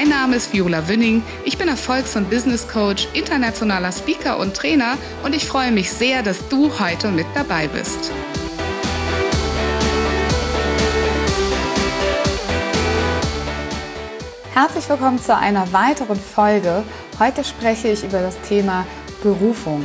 Mein 0.00 0.08
Name 0.08 0.36
ist 0.36 0.54
Viola 0.54 0.88
Wünning. 0.88 1.22
Ich 1.44 1.58
bin 1.58 1.68
Erfolgs- 1.68 2.16
und 2.16 2.30
Business 2.30 2.66
Coach, 2.66 3.06
internationaler 3.12 3.92
Speaker 3.92 4.38
und 4.38 4.56
Trainer 4.56 4.96
und 5.22 5.34
ich 5.34 5.46
freue 5.46 5.72
mich 5.72 5.92
sehr, 5.92 6.22
dass 6.22 6.48
du 6.48 6.70
heute 6.80 7.10
mit 7.10 7.26
dabei 7.34 7.68
bist. 7.68 8.10
Herzlich 14.54 14.88
willkommen 14.88 15.18
zu 15.18 15.36
einer 15.36 15.70
weiteren 15.70 16.18
Folge. 16.18 16.82
Heute 17.18 17.44
spreche 17.44 17.88
ich 17.88 18.02
über 18.02 18.22
das 18.22 18.40
Thema 18.40 18.86
Berufung. 19.22 19.84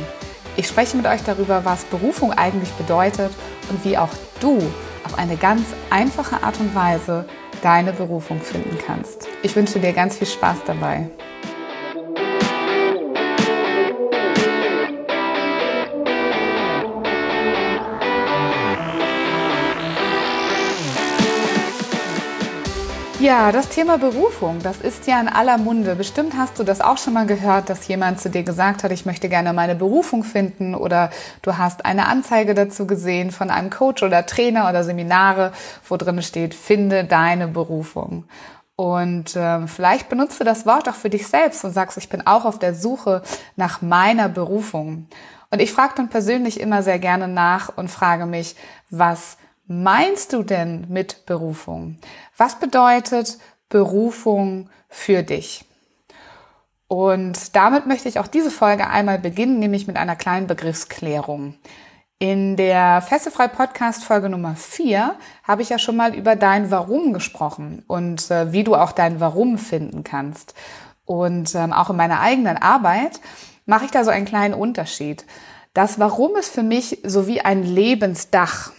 Ich 0.56 0.66
spreche 0.66 0.96
mit 0.96 1.04
euch 1.04 1.24
darüber, 1.24 1.66
was 1.66 1.84
Berufung 1.84 2.32
eigentlich 2.32 2.70
bedeutet 2.70 3.32
und 3.68 3.84
wie 3.84 3.98
auch 3.98 4.14
du 4.40 4.62
auf 5.04 5.18
eine 5.18 5.36
ganz 5.36 5.66
einfache 5.90 6.42
Art 6.42 6.58
und 6.58 6.74
Weise 6.74 7.26
deine 7.66 7.92
Berufung 7.92 8.40
finden 8.40 8.78
kannst. 8.86 9.26
Ich 9.42 9.56
wünsche 9.56 9.80
dir 9.80 9.92
ganz 9.92 10.16
viel 10.16 10.28
Spaß 10.28 10.58
dabei. 10.66 11.10
Ja, 23.26 23.50
das 23.50 23.70
Thema 23.70 23.98
Berufung, 23.98 24.60
das 24.62 24.80
ist 24.80 25.08
ja 25.08 25.20
in 25.20 25.26
aller 25.26 25.58
Munde. 25.58 25.96
Bestimmt 25.96 26.34
hast 26.36 26.60
du 26.60 26.62
das 26.62 26.80
auch 26.80 26.96
schon 26.96 27.12
mal 27.12 27.26
gehört, 27.26 27.68
dass 27.68 27.88
jemand 27.88 28.20
zu 28.20 28.30
dir 28.30 28.44
gesagt 28.44 28.84
hat, 28.84 28.92
ich 28.92 29.04
möchte 29.04 29.28
gerne 29.28 29.52
meine 29.52 29.74
Berufung 29.74 30.22
finden 30.22 30.76
oder 30.76 31.10
du 31.42 31.58
hast 31.58 31.84
eine 31.84 32.06
Anzeige 32.06 32.54
dazu 32.54 32.86
gesehen 32.86 33.32
von 33.32 33.50
einem 33.50 33.68
Coach 33.70 34.04
oder 34.04 34.26
Trainer 34.26 34.68
oder 34.68 34.84
Seminare, 34.84 35.50
wo 35.88 35.96
drin 35.96 36.22
steht, 36.22 36.54
finde 36.54 37.02
deine 37.02 37.48
Berufung. 37.48 38.28
Und 38.76 39.34
äh, 39.34 39.66
vielleicht 39.66 40.08
benutzt 40.08 40.38
du 40.38 40.44
das 40.44 40.64
Wort 40.64 40.88
auch 40.88 40.94
für 40.94 41.10
dich 41.10 41.26
selbst 41.26 41.64
und 41.64 41.72
sagst, 41.72 41.98
ich 41.98 42.08
bin 42.08 42.24
auch 42.28 42.44
auf 42.44 42.60
der 42.60 42.76
Suche 42.76 43.22
nach 43.56 43.82
meiner 43.82 44.28
Berufung. 44.28 45.08
Und 45.50 45.60
ich 45.60 45.72
frage 45.72 45.94
dann 45.96 46.10
persönlich 46.10 46.60
immer 46.60 46.84
sehr 46.84 47.00
gerne 47.00 47.26
nach 47.26 47.76
und 47.76 47.90
frage 47.90 48.26
mich, 48.26 48.54
was 48.88 49.36
meinst 49.66 50.32
du 50.32 50.42
denn 50.42 50.86
mit 50.88 51.26
Berufung? 51.26 51.98
Was 52.36 52.58
bedeutet 52.58 53.38
Berufung 53.68 54.70
für 54.88 55.22
dich? 55.22 55.64
Und 56.88 57.56
damit 57.56 57.86
möchte 57.86 58.08
ich 58.08 58.18
auch 58.18 58.28
diese 58.28 58.50
Folge 58.50 58.86
einmal 58.88 59.18
beginnen, 59.18 59.58
nämlich 59.58 59.86
mit 59.86 59.96
einer 59.96 60.14
kleinen 60.14 60.46
Begriffsklärung. 60.46 61.54
In 62.18 62.56
der 62.56 63.02
Festefrei 63.02 63.48
Podcast 63.48 64.04
Folge 64.04 64.30
Nummer 64.30 64.54
4 64.54 65.16
habe 65.42 65.62
ich 65.62 65.68
ja 65.68 65.78
schon 65.78 65.96
mal 65.96 66.14
über 66.14 66.34
dein 66.36 66.70
Warum 66.70 67.12
gesprochen 67.12 67.82
und 67.88 68.30
äh, 68.30 68.52
wie 68.52 68.64
du 68.64 68.74
auch 68.74 68.92
dein 68.92 69.20
Warum 69.20 69.58
finden 69.58 70.02
kannst. 70.02 70.54
Und 71.04 71.54
ähm, 71.54 71.72
auch 71.72 71.90
in 71.90 71.96
meiner 71.96 72.20
eigenen 72.20 72.56
Arbeit 72.56 73.20
mache 73.66 73.84
ich 73.84 73.90
da 73.90 74.02
so 74.02 74.10
einen 74.10 74.24
kleinen 74.24 74.54
Unterschied. 74.54 75.26
Das 75.74 75.98
Warum 75.98 76.36
ist 76.36 76.54
für 76.54 76.62
mich 76.62 77.00
so 77.04 77.26
wie 77.26 77.42
ein 77.42 77.62
Lebensdach 77.62 78.70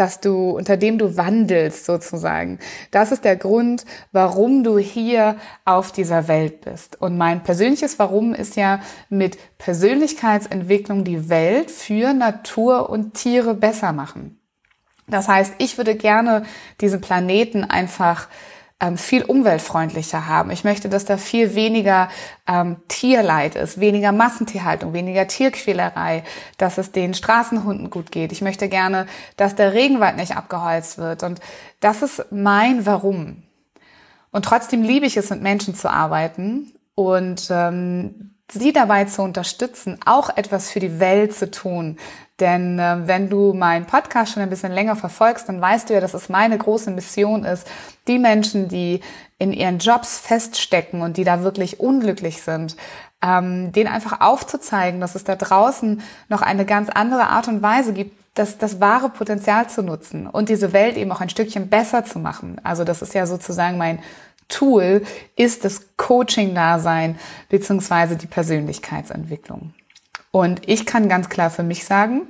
dass 0.00 0.20
du, 0.20 0.50
unter 0.50 0.78
dem 0.78 0.96
du 0.96 1.18
wandelst 1.18 1.84
sozusagen. 1.84 2.58
Das 2.90 3.12
ist 3.12 3.24
der 3.24 3.36
Grund, 3.36 3.84
warum 4.12 4.64
du 4.64 4.78
hier 4.78 5.36
auf 5.66 5.92
dieser 5.92 6.26
Welt 6.26 6.62
bist. 6.62 7.00
Und 7.00 7.18
mein 7.18 7.42
persönliches 7.42 7.98
Warum 7.98 8.34
ist 8.34 8.56
ja 8.56 8.80
mit 9.10 9.36
Persönlichkeitsentwicklung 9.58 11.04
die 11.04 11.28
Welt 11.28 11.70
für 11.70 12.14
Natur 12.14 12.88
und 12.88 13.12
Tiere 13.12 13.54
besser 13.54 13.92
machen. 13.92 14.40
Das 15.06 15.28
heißt, 15.28 15.54
ich 15.58 15.76
würde 15.76 15.96
gerne 15.96 16.44
diesen 16.80 17.00
Planeten 17.00 17.64
einfach 17.64 18.28
ähm, 18.80 18.96
viel 18.96 19.22
umweltfreundlicher 19.22 20.26
haben. 20.26 20.50
Ich 20.50 20.64
möchte, 20.64 20.88
dass 20.88 21.04
da 21.04 21.16
viel 21.16 21.54
weniger 21.54 22.08
ähm, 22.46 22.76
Tierleid 22.88 23.54
ist, 23.54 23.78
weniger 23.78 24.12
Massentierhaltung, 24.12 24.92
weniger 24.92 25.26
Tierquälerei, 25.26 26.24
dass 26.56 26.78
es 26.78 26.92
den 26.92 27.14
Straßenhunden 27.14 27.90
gut 27.90 28.10
geht. 28.10 28.32
Ich 28.32 28.40
möchte 28.40 28.68
gerne, 28.68 29.06
dass 29.36 29.54
der 29.54 29.74
Regenwald 29.74 30.16
nicht 30.16 30.36
abgeholzt 30.36 30.98
wird. 30.98 31.22
Und 31.22 31.40
das 31.80 32.02
ist 32.02 32.24
mein 32.30 32.86
Warum. 32.86 33.42
Und 34.30 34.44
trotzdem 34.44 34.82
liebe 34.82 35.06
ich 35.06 35.16
es, 35.16 35.30
mit 35.30 35.42
Menschen 35.42 35.74
zu 35.74 35.90
arbeiten 35.90 36.72
und 36.94 37.48
ähm, 37.50 38.34
sie 38.52 38.72
dabei 38.72 39.04
zu 39.04 39.22
unterstützen, 39.22 39.98
auch 40.04 40.36
etwas 40.36 40.70
für 40.70 40.80
die 40.80 41.00
Welt 41.00 41.34
zu 41.34 41.50
tun. 41.50 41.98
Denn 42.40 42.78
äh, 42.78 43.06
wenn 43.06 43.28
du 43.28 43.52
meinen 43.52 43.86
Podcast 43.86 44.32
schon 44.32 44.42
ein 44.42 44.50
bisschen 44.50 44.72
länger 44.72 44.96
verfolgst, 44.96 45.48
dann 45.48 45.60
weißt 45.60 45.88
du 45.88 45.94
ja, 45.94 46.00
dass 46.00 46.14
es 46.14 46.28
meine 46.28 46.56
große 46.56 46.90
Mission 46.90 47.44
ist, 47.44 47.66
die 48.08 48.18
Menschen, 48.18 48.68
die 48.68 49.00
in 49.38 49.52
ihren 49.52 49.78
Jobs 49.78 50.18
feststecken 50.18 51.02
und 51.02 51.16
die 51.16 51.24
da 51.24 51.42
wirklich 51.42 51.80
unglücklich 51.80 52.42
sind, 52.42 52.76
ähm, 53.22 53.72
denen 53.72 53.92
einfach 53.92 54.20
aufzuzeigen, 54.20 55.00
dass 55.00 55.14
es 55.14 55.24
da 55.24 55.36
draußen 55.36 56.02
noch 56.28 56.42
eine 56.42 56.64
ganz 56.64 56.88
andere 56.88 57.28
Art 57.28 57.48
und 57.48 57.62
Weise 57.62 57.92
gibt, 57.92 58.18
das, 58.34 58.58
das 58.58 58.80
wahre 58.80 59.08
Potenzial 59.10 59.68
zu 59.68 59.82
nutzen 59.82 60.26
und 60.26 60.48
diese 60.48 60.72
Welt 60.72 60.96
eben 60.96 61.10
auch 61.10 61.20
ein 61.20 61.28
Stückchen 61.28 61.68
besser 61.68 62.04
zu 62.04 62.18
machen. 62.18 62.60
Also 62.62 62.84
das 62.84 63.02
ist 63.02 63.12
ja 63.12 63.26
sozusagen 63.26 63.76
mein 63.76 63.98
Tool, 64.50 65.02
ist 65.36 65.64
das 65.64 65.96
Coaching-Dasein 65.96 67.18
beziehungsweise 67.48 68.16
die 68.16 68.26
Persönlichkeitsentwicklung. 68.26 69.72
Und 70.30 70.68
ich 70.68 70.84
kann 70.84 71.08
ganz 71.08 71.28
klar 71.28 71.50
für 71.50 71.62
mich 71.62 71.84
sagen, 71.84 72.28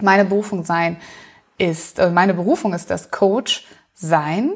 meine 0.00 0.24
Berufung 0.24 0.64
sein 0.64 0.98
ist, 1.58 1.98
äh, 1.98 2.10
meine 2.10 2.34
Berufung 2.34 2.72
ist 2.74 2.90
das 2.90 3.10
Coach 3.10 3.66
sein, 3.94 4.52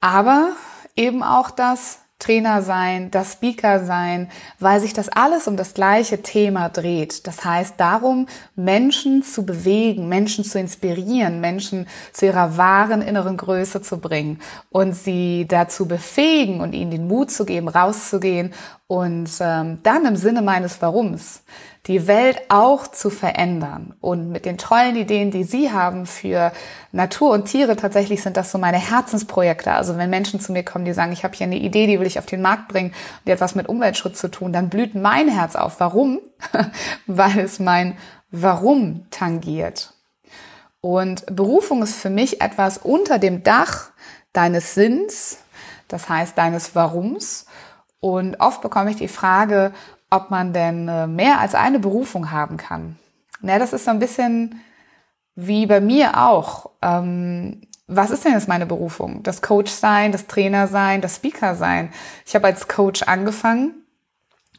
aber 0.00 0.52
eben 0.96 1.22
auch 1.22 1.50
das 1.50 2.01
Trainer 2.22 2.62
sein, 2.62 3.10
das 3.10 3.32
Speaker 3.32 3.84
sein, 3.84 4.30
weil 4.60 4.80
sich 4.80 4.92
das 4.92 5.08
alles 5.08 5.48
um 5.48 5.56
das 5.56 5.74
gleiche 5.74 6.22
Thema 6.22 6.68
dreht. 6.68 7.26
Das 7.26 7.44
heißt 7.44 7.74
darum, 7.78 8.26
Menschen 8.54 9.24
zu 9.24 9.44
bewegen, 9.44 10.08
Menschen 10.08 10.44
zu 10.44 10.58
inspirieren, 10.58 11.40
Menschen 11.40 11.88
zu 12.12 12.26
ihrer 12.26 12.56
wahren 12.56 13.02
inneren 13.02 13.36
Größe 13.36 13.82
zu 13.82 13.98
bringen 13.98 14.40
und 14.70 14.94
sie 14.94 15.46
dazu 15.48 15.88
befähigen 15.88 16.60
und 16.60 16.74
ihnen 16.74 16.92
den 16.92 17.08
Mut 17.08 17.32
zu 17.32 17.44
geben, 17.44 17.68
rauszugehen 17.68 18.52
und 18.86 19.30
ähm, 19.40 19.78
dann 19.82 20.06
im 20.06 20.16
Sinne 20.16 20.42
meines 20.42 20.80
Warums 20.80 21.42
die 21.86 22.06
Welt 22.06 22.40
auch 22.48 22.86
zu 22.86 23.10
verändern. 23.10 23.94
Und 24.00 24.30
mit 24.30 24.44
den 24.44 24.56
tollen 24.56 24.94
Ideen, 24.94 25.32
die 25.32 25.42
Sie 25.42 25.72
haben 25.72 26.06
für 26.06 26.52
Natur 26.92 27.30
und 27.32 27.46
Tiere, 27.46 27.74
tatsächlich 27.74 28.22
sind 28.22 28.36
das 28.36 28.52
so 28.52 28.58
meine 28.58 28.78
Herzensprojekte. 28.78 29.72
Also 29.72 29.96
wenn 29.96 30.08
Menschen 30.08 30.38
zu 30.38 30.52
mir 30.52 30.62
kommen, 30.62 30.84
die 30.84 30.92
sagen, 30.92 31.12
ich 31.12 31.24
habe 31.24 31.34
hier 31.34 31.46
eine 31.46 31.58
Idee, 31.58 31.88
die 31.88 31.98
will 31.98 32.06
ich 32.06 32.20
auf 32.20 32.26
den 32.26 32.42
Markt 32.42 32.68
bringen 32.68 32.92
die 33.26 33.32
hat 33.32 33.40
was 33.40 33.54
mit 33.54 33.68
Umweltschutz 33.68 34.20
zu 34.20 34.30
tun, 34.30 34.52
dann 34.52 34.68
blüht 34.68 34.94
mein 34.94 35.28
Herz 35.28 35.56
auf. 35.56 35.80
Warum? 35.80 36.20
Weil 37.06 37.40
es 37.40 37.58
mein 37.58 37.96
Warum 38.30 39.06
tangiert. 39.10 39.92
Und 40.80 41.24
Berufung 41.26 41.82
ist 41.82 41.96
für 41.96 42.10
mich 42.10 42.40
etwas 42.40 42.78
unter 42.78 43.18
dem 43.18 43.42
Dach 43.42 43.90
deines 44.32 44.74
Sinns, 44.74 45.38
das 45.88 46.08
heißt 46.08 46.36
deines 46.36 46.74
Warums. 46.74 47.46
Und 48.00 48.40
oft 48.40 48.62
bekomme 48.62 48.90
ich 48.90 48.96
die 48.96 49.08
Frage, 49.08 49.72
ob 50.12 50.30
man 50.30 50.52
denn 50.52 50.88
äh, 50.88 51.06
mehr 51.06 51.40
als 51.40 51.54
eine 51.54 51.78
Berufung 51.78 52.30
haben 52.30 52.58
kann. 52.58 52.98
Na, 53.40 53.58
das 53.58 53.72
ist 53.72 53.86
so 53.86 53.90
ein 53.90 53.98
bisschen 53.98 54.60
wie 55.34 55.64
bei 55.66 55.80
mir 55.80 56.18
auch. 56.18 56.70
Ähm, 56.82 57.62
was 57.86 58.10
ist 58.10 58.24
denn 58.24 58.34
jetzt 58.34 58.46
meine 58.46 58.66
Berufung? 58.66 59.22
Das 59.22 59.40
Coach 59.40 59.72
sein, 59.72 60.12
das 60.12 60.26
Trainer 60.26 60.66
sein, 60.68 61.00
das 61.00 61.16
Speaker 61.16 61.54
sein. 61.54 61.90
Ich 62.26 62.34
habe 62.34 62.46
als 62.46 62.68
Coach 62.68 63.02
angefangen, 63.04 63.74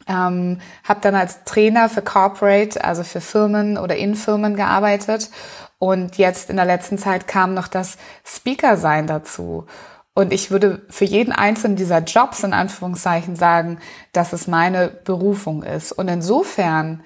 ähm, 0.07 0.59
habe 0.83 1.01
dann 1.01 1.13
als 1.13 1.43
Trainer 1.43 1.87
für 1.87 2.01
Corporate, 2.01 2.83
also 2.83 3.03
für 3.03 3.21
Firmen 3.21 3.77
oder 3.77 3.95
in 3.95 4.15
Firmen 4.15 4.55
gearbeitet 4.55 5.29
und 5.77 6.17
jetzt 6.17 6.49
in 6.49 6.55
der 6.55 6.65
letzten 6.65 6.97
Zeit 6.97 7.27
kam 7.27 7.53
noch 7.53 7.67
das 7.67 7.97
Speaker 8.25 8.75
sein 8.75 9.05
dazu. 9.05 9.67
Und 10.15 10.31
ich 10.31 10.51
würde 10.51 10.81
für 10.89 11.05
jeden 11.05 11.31
einzelnen 11.31 11.75
dieser 11.75 11.99
Jobs 11.99 12.43
in 12.43 12.53
Anführungszeichen 12.53 13.35
sagen, 13.35 13.79
dass 14.11 14.31
es 14.31 14.47
meine 14.47 14.89
Berufung 14.89 15.63
ist. 15.63 15.91
Und 15.91 16.07
insofern 16.07 17.03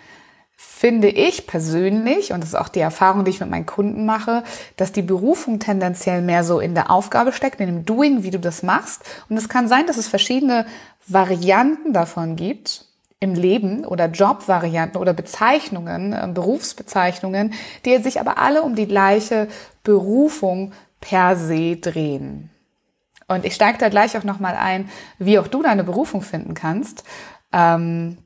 finde 0.57 1.07
ich 1.07 1.47
persönlich, 1.47 2.33
und 2.33 2.41
das 2.41 2.49
ist 2.49 2.55
auch 2.55 2.67
die 2.67 2.81
Erfahrung, 2.81 3.23
die 3.23 3.31
ich 3.31 3.39
mit 3.39 3.49
meinen 3.49 3.65
Kunden 3.65 4.05
mache, 4.05 4.43
dass 4.75 4.91
die 4.91 5.01
Berufung 5.03 5.59
tendenziell 5.59 6.21
mehr 6.21 6.43
so 6.43 6.59
in 6.59 6.75
der 6.75 6.91
Aufgabe 6.91 7.31
steckt, 7.31 7.61
in 7.61 7.67
dem 7.67 7.85
Doing, 7.85 8.23
wie 8.23 8.31
du 8.31 8.39
das 8.39 8.63
machst. 8.63 9.03
Und 9.29 9.37
es 9.37 9.47
kann 9.47 9.67
sein, 9.67 9.87
dass 9.87 9.97
es 9.97 10.07
verschiedene 10.07 10.65
Varianten 11.07 11.93
davon 11.93 12.35
gibt 12.35 12.85
im 13.19 13.33
Leben 13.33 13.85
oder 13.85 14.07
Jobvarianten 14.07 14.99
oder 14.99 15.13
Bezeichnungen, 15.13 16.13
äh, 16.13 16.27
Berufsbezeichnungen, 16.33 17.53
die 17.85 17.97
sich 17.99 18.19
aber 18.19 18.37
alle 18.37 18.63
um 18.63 18.75
die 18.75 18.87
gleiche 18.87 19.47
Berufung 19.83 20.73
per 20.99 21.35
se 21.35 21.77
drehen. 21.77 22.49
Und 23.27 23.45
ich 23.45 23.55
steige 23.55 23.77
da 23.77 23.89
gleich 23.89 24.17
auch 24.17 24.23
nochmal 24.23 24.55
ein, 24.55 24.89
wie 25.19 25.37
auch 25.39 25.47
du 25.47 25.61
deine 25.61 25.83
Berufung 25.83 26.21
finden 26.21 26.53
kannst. 26.53 27.03
Ähm, 27.51 28.17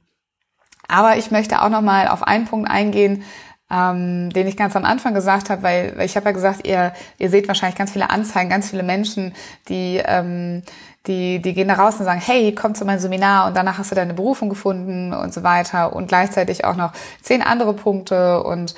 aber 0.87 1.17
ich 1.17 1.31
möchte 1.31 1.61
auch 1.61 1.69
noch 1.69 1.81
mal 1.81 2.07
auf 2.07 2.23
einen 2.23 2.45
Punkt 2.45 2.69
eingehen, 2.69 3.23
ähm, 3.71 4.29
den 4.31 4.47
ich 4.47 4.57
ganz 4.57 4.75
am 4.75 4.85
Anfang 4.85 5.13
gesagt 5.13 5.49
habe, 5.49 5.63
weil, 5.63 5.97
weil 5.97 6.05
ich 6.05 6.15
habe 6.15 6.25
ja 6.25 6.31
gesagt, 6.33 6.67
ihr, 6.67 6.93
ihr 7.17 7.29
seht 7.29 7.47
wahrscheinlich 7.47 7.77
ganz 7.77 7.91
viele 7.91 8.09
Anzeigen, 8.09 8.49
ganz 8.49 8.69
viele 8.69 8.83
Menschen, 8.83 9.33
die, 9.69 10.01
ähm, 10.03 10.61
die, 11.07 11.41
die 11.41 11.53
gehen 11.53 11.69
da 11.69 11.75
raus 11.75 11.97
und 11.97 12.05
sagen, 12.05 12.21
hey, 12.21 12.53
komm 12.53 12.75
zu 12.75 12.85
meinem 12.85 12.99
Seminar 12.99 13.47
und 13.47 13.55
danach 13.55 13.77
hast 13.77 13.89
du 13.89 13.95
deine 13.95 14.13
Berufung 14.13 14.49
gefunden 14.49 15.13
und 15.13 15.33
so 15.33 15.41
weiter 15.43 15.95
und 15.95 16.09
gleichzeitig 16.09 16.65
auch 16.65 16.75
noch 16.75 16.91
zehn 17.21 17.41
andere 17.41 17.73
Punkte 17.73 18.43
und 18.43 18.75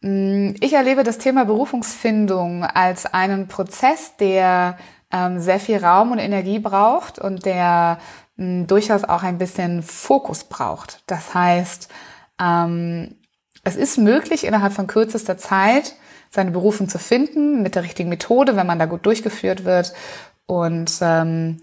mm, 0.00 0.50
ich 0.60 0.72
erlebe 0.72 1.02
das 1.02 1.18
Thema 1.18 1.44
Berufungsfindung 1.44 2.64
als 2.64 3.12
einen 3.12 3.48
Prozess, 3.48 4.16
der 4.16 4.78
ähm, 5.12 5.40
sehr 5.40 5.60
viel 5.60 5.84
Raum 5.84 6.12
und 6.12 6.18
Energie 6.18 6.58
braucht 6.58 7.18
und 7.18 7.44
der 7.44 7.98
durchaus 8.36 9.04
auch 9.04 9.22
ein 9.22 9.38
bisschen 9.38 9.82
Fokus 9.82 10.44
braucht. 10.44 11.02
Das 11.06 11.34
heißt, 11.34 11.88
ähm, 12.40 13.16
es 13.62 13.76
ist 13.76 13.98
möglich, 13.98 14.44
innerhalb 14.44 14.72
von 14.72 14.86
kürzester 14.86 15.38
Zeit 15.38 15.94
seine 16.30 16.50
Berufung 16.50 16.88
zu 16.88 16.98
finden, 16.98 17.62
mit 17.62 17.74
der 17.74 17.84
richtigen 17.84 18.08
Methode, 18.08 18.56
wenn 18.56 18.66
man 18.66 18.78
da 18.78 18.86
gut 18.86 19.06
durchgeführt 19.06 19.64
wird. 19.64 19.92
Und 20.46 20.92
ähm, 21.02 21.58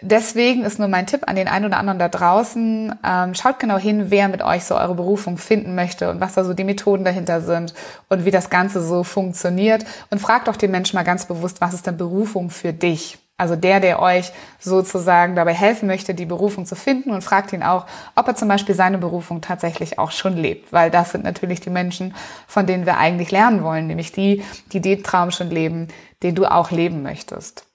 deswegen 0.00 0.64
ist 0.64 0.78
nur 0.78 0.88
mein 0.88 1.06
Tipp 1.06 1.22
an 1.26 1.36
den 1.36 1.48
einen 1.48 1.66
oder 1.66 1.76
anderen 1.76 1.98
da 1.98 2.08
draußen, 2.08 2.94
ähm, 3.04 3.34
schaut 3.34 3.58
genau 3.58 3.76
hin, 3.76 4.06
wer 4.08 4.28
mit 4.28 4.42
euch 4.42 4.64
so 4.64 4.76
eure 4.76 4.94
Berufung 4.94 5.36
finden 5.36 5.74
möchte 5.74 6.10
und 6.10 6.20
was 6.20 6.34
da 6.34 6.44
so 6.44 6.54
die 6.54 6.64
Methoden 6.64 7.04
dahinter 7.04 7.42
sind 7.42 7.74
und 8.08 8.24
wie 8.24 8.30
das 8.30 8.48
Ganze 8.48 8.82
so 8.82 9.04
funktioniert. 9.04 9.84
Und 10.10 10.20
fragt 10.20 10.48
auch 10.48 10.56
den 10.56 10.70
Menschen 10.70 10.96
mal 10.96 11.02
ganz 11.02 11.26
bewusst, 11.26 11.60
was 11.60 11.74
ist 11.74 11.86
denn 11.86 11.96
Berufung 11.96 12.48
für 12.50 12.72
dich? 12.72 13.18
Also 13.38 13.56
der, 13.56 13.80
der 13.80 14.00
euch 14.00 14.30
sozusagen 14.60 15.34
dabei 15.34 15.52
helfen 15.52 15.88
möchte, 15.88 16.14
die 16.14 16.26
Berufung 16.26 16.64
zu 16.64 16.76
finden 16.76 17.10
und 17.10 17.24
fragt 17.24 17.52
ihn 17.52 17.62
auch, 17.62 17.86
ob 18.14 18.28
er 18.28 18.36
zum 18.36 18.46
Beispiel 18.46 18.74
seine 18.74 18.98
Berufung 18.98 19.40
tatsächlich 19.40 19.98
auch 19.98 20.12
schon 20.12 20.36
lebt. 20.36 20.72
Weil 20.72 20.90
das 20.90 21.10
sind 21.10 21.24
natürlich 21.24 21.60
die 21.60 21.70
Menschen, 21.70 22.14
von 22.46 22.66
denen 22.66 22.86
wir 22.86 22.98
eigentlich 22.98 23.32
lernen 23.32 23.64
wollen, 23.64 23.88
nämlich 23.88 24.12
die, 24.12 24.44
die 24.72 24.80
den 24.80 25.02
Traum 25.02 25.32
schon 25.32 25.50
leben, 25.50 25.88
den 26.22 26.36
du 26.36 26.46
auch 26.46 26.70
leben 26.70 27.02
möchtest. 27.02 27.66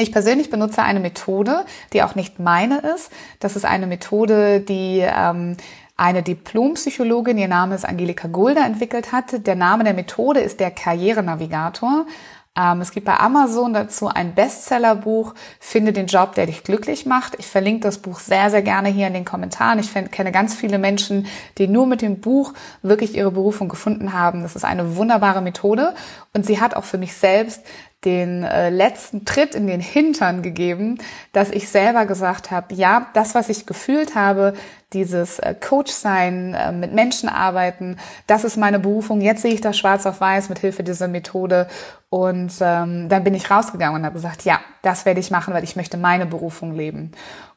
Ich 0.00 0.12
persönlich 0.12 0.48
benutze 0.48 0.82
eine 0.82 0.98
Methode, 0.98 1.66
die 1.92 2.02
auch 2.02 2.14
nicht 2.14 2.38
meine 2.38 2.78
ist. 2.78 3.10
Das 3.38 3.54
ist 3.54 3.66
eine 3.66 3.86
Methode, 3.86 4.60
die 4.60 5.00
ähm, 5.00 5.58
eine 5.94 6.22
Diplompsychologin, 6.22 7.36
ihr 7.36 7.48
Name 7.48 7.74
ist 7.74 7.84
Angelika 7.84 8.26
Gulda, 8.26 8.64
entwickelt 8.64 9.12
hatte. 9.12 9.40
Der 9.40 9.56
Name 9.56 9.84
der 9.84 9.92
Methode 9.92 10.40
ist 10.40 10.58
der 10.58 10.70
Karrierenavigator. 10.70 12.06
Ähm, 12.56 12.80
es 12.80 12.92
gibt 12.92 13.04
bei 13.04 13.18
Amazon 13.18 13.74
dazu 13.74 14.08
ein 14.08 14.34
Bestsellerbuch, 14.34 15.34
Finde 15.58 15.92
den 15.92 16.06
Job, 16.06 16.34
der 16.34 16.46
dich 16.46 16.64
glücklich 16.64 17.04
macht. 17.04 17.36
Ich 17.38 17.46
verlinke 17.46 17.82
das 17.82 17.98
Buch 17.98 18.18
sehr, 18.18 18.48
sehr 18.48 18.62
gerne 18.62 18.88
hier 18.88 19.06
in 19.06 19.12
den 19.12 19.26
Kommentaren. 19.26 19.78
Ich 19.78 19.92
kenne 19.92 20.32
ganz 20.32 20.54
viele 20.54 20.78
Menschen, 20.78 21.26
die 21.58 21.68
nur 21.68 21.86
mit 21.86 22.00
dem 22.00 22.20
Buch 22.20 22.54
wirklich 22.82 23.14
ihre 23.14 23.30
Berufung 23.30 23.68
gefunden 23.68 24.14
haben. 24.14 24.42
Das 24.42 24.56
ist 24.56 24.64
eine 24.64 24.96
wunderbare 24.96 25.42
Methode 25.42 25.94
und 26.32 26.46
sie 26.46 26.60
hat 26.60 26.74
auch 26.74 26.84
für 26.84 26.98
mich 26.98 27.14
selbst 27.14 27.62
den 28.04 28.44
äh, 28.44 28.70
letzten 28.70 29.24
Tritt 29.26 29.54
in 29.54 29.66
den 29.66 29.80
Hintern 29.80 30.42
gegeben, 30.42 30.98
dass 31.32 31.50
ich 31.50 31.68
selber 31.68 32.06
gesagt 32.06 32.50
habe, 32.50 32.74
ja, 32.74 33.08
das, 33.12 33.34
was 33.34 33.48
ich 33.50 33.66
gefühlt 33.66 34.14
habe, 34.14 34.54
dieses 34.92 35.38
äh, 35.38 35.54
Coach 35.54 35.92
sein, 35.92 36.54
äh, 36.54 36.72
mit 36.72 36.94
Menschen 36.94 37.28
arbeiten, 37.28 37.98
das 38.26 38.44
ist 38.44 38.56
meine 38.56 38.78
Berufung. 38.78 39.20
Jetzt 39.20 39.42
sehe 39.42 39.52
ich 39.52 39.60
das 39.60 39.76
schwarz 39.76 40.06
auf 40.06 40.20
weiß 40.20 40.48
mit 40.48 40.58
Hilfe 40.58 40.82
dieser 40.82 41.08
Methode. 41.08 41.68
Und 42.08 42.52
ähm, 42.60 43.08
dann 43.08 43.22
bin 43.22 43.34
ich 43.34 43.50
rausgegangen 43.50 44.00
und 44.00 44.06
habe 44.06 44.14
gesagt, 44.14 44.44
ja, 44.44 44.60
das 44.82 45.04
werde 45.04 45.20
ich 45.20 45.30
machen, 45.30 45.52
weil 45.52 45.64
ich 45.64 45.76
möchte 45.76 45.96
meine 45.96 46.26
Berufung 46.26 46.74
leben. 46.74 47.12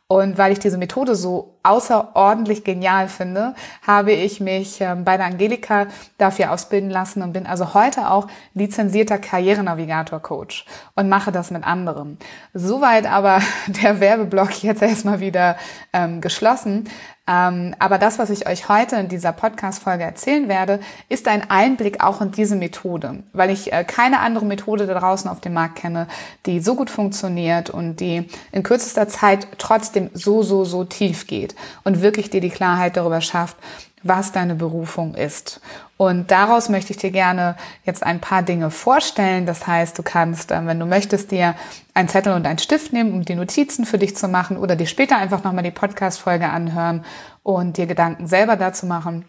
Und 0.08 0.38
weil 0.38 0.52
ich 0.52 0.60
diese 0.60 0.78
Methode 0.78 1.16
so 1.16 1.53
außerordentlich 1.64 2.64
genial 2.64 3.08
finde, 3.08 3.56
habe 3.86 4.12
ich 4.12 4.40
mich 4.40 4.82
ähm, 4.82 5.06
bei 5.06 5.18
der 5.18 5.28
Angelika 5.28 5.88
dafür 6.18 6.52
ausbilden 6.52 6.90
lassen 6.90 7.22
und 7.22 7.34
bin 7.34 7.48
also 7.48 7.74
heute 7.74 8.12
auch 8.12 8.28
lizenzierter 8.54 9.18
Karrierenavigator-Coach 9.18 10.66
und 10.96 11.10
mache 11.10 11.32
das 11.32 11.52
mit 11.52 11.66
anderen. 11.66 12.18
Soweit 12.54 13.08
aber 13.08 13.42
der 13.68 14.00
Werbeblock 14.00 14.64
jetzt 14.64 14.82
erstmal 14.82 15.22
wieder 15.22 15.56
ähm, 15.94 16.22
geschlossen. 16.22 16.90
Ähm, 17.26 17.74
aber 17.80 18.00
das, 18.00 18.20
was 18.20 18.30
ich 18.30 18.50
euch 18.50 18.68
heute 18.68 18.98
in 18.98 19.08
dieser 19.08 19.32
Podcast-Folge 19.32 20.04
erzählen 20.04 20.50
werde, 20.50 20.82
ist 21.08 21.30
ein 21.30 21.50
Einblick 21.50 22.04
auch 22.04 22.20
in 22.20 22.32
diese 22.32 22.58
Methode, 22.58 23.24
weil 23.32 23.50
ich 23.50 23.72
äh, 23.72 23.86
keine 23.86 24.20
andere 24.20 24.44
Methode 24.44 24.88
da 24.88 25.00
draußen 25.00 25.30
auf 25.30 25.40
dem 25.40 25.54
Markt 25.54 25.78
kenne, 25.78 26.08
die 26.46 26.60
so 26.60 26.76
gut 26.76 26.90
funktioniert 26.90 27.70
und 27.70 28.02
die 28.02 28.28
in 28.52 28.64
kürzester 28.64 29.08
Zeit 29.08 29.48
trotzdem 29.58 30.10
so, 30.14 30.44
so, 30.44 30.66
so 30.66 30.84
tief 30.84 31.26
geht 31.26 31.53
und 31.84 32.02
wirklich 32.02 32.30
dir 32.30 32.42
die 32.42 32.50
Klarheit 32.50 32.98
darüber 32.98 33.22
schafft, 33.22 33.58
was 34.04 34.32
deine 34.32 34.56
Berufung 34.56 35.16
ist. 35.16 35.62
Und 35.98 36.32
daraus 36.32 36.68
möchte 36.68 36.92
ich 36.92 36.98
dir 36.98 37.12
gerne 37.12 37.56
jetzt 37.86 38.04
ein 38.04 38.20
paar 38.20 38.44
Dinge 38.44 38.70
vorstellen. 38.70 39.46
Das 39.46 39.66
heißt, 39.66 39.98
du 39.98 40.04
kannst, 40.04 40.52
äh, 40.52 40.66
wenn 40.66 40.80
du 40.80 40.86
möchtest, 40.86 41.32
dir 41.32 41.56
einen 41.94 42.10
Zettel 42.10 42.34
und 42.34 42.46
einen 42.46 42.60
Stift 42.60 42.92
nehmen, 42.92 43.14
um 43.14 43.24
die 43.24 43.36
Notizen 43.36 43.86
für 43.86 43.98
dich 43.98 44.16
zu 44.16 44.28
machen 44.28 44.58
oder 44.58 44.76
dir 44.76 44.88
später 44.88 45.18
einfach 45.18 45.44
nochmal 45.44 45.64
die 45.64 45.72
Podcast-Folge 45.72 46.50
anhören 46.50 47.06
und 47.44 47.78
dir 47.78 47.86
Gedanken 47.86 48.28
selber 48.28 48.58
dazu 48.58 48.86
machen. 48.86 49.26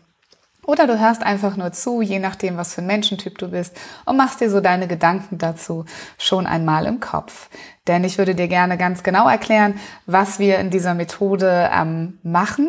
Oder 0.66 0.86
du 0.86 0.98
hörst 0.98 1.22
einfach 1.22 1.56
nur 1.56 1.72
zu, 1.72 2.00
je 2.00 2.18
nachdem, 2.18 2.56
was 2.56 2.74
für 2.74 2.82
ein 2.82 2.86
Menschentyp 2.86 3.38
du 3.38 3.48
bist, 3.48 3.76
und 4.04 4.16
machst 4.16 4.40
dir 4.40 4.50
so 4.50 4.60
deine 4.60 4.88
Gedanken 4.88 5.38
dazu 5.38 5.84
schon 6.18 6.46
einmal 6.46 6.86
im 6.86 7.00
Kopf. 7.00 7.48
Denn 7.86 8.04
ich 8.04 8.18
würde 8.18 8.34
dir 8.34 8.48
gerne 8.48 8.78
ganz 8.78 9.02
genau 9.02 9.28
erklären, 9.28 9.78
was 10.06 10.38
wir 10.38 10.58
in 10.58 10.70
dieser 10.70 10.94
Methode 10.94 11.70
ähm, 11.72 12.18
machen 12.22 12.68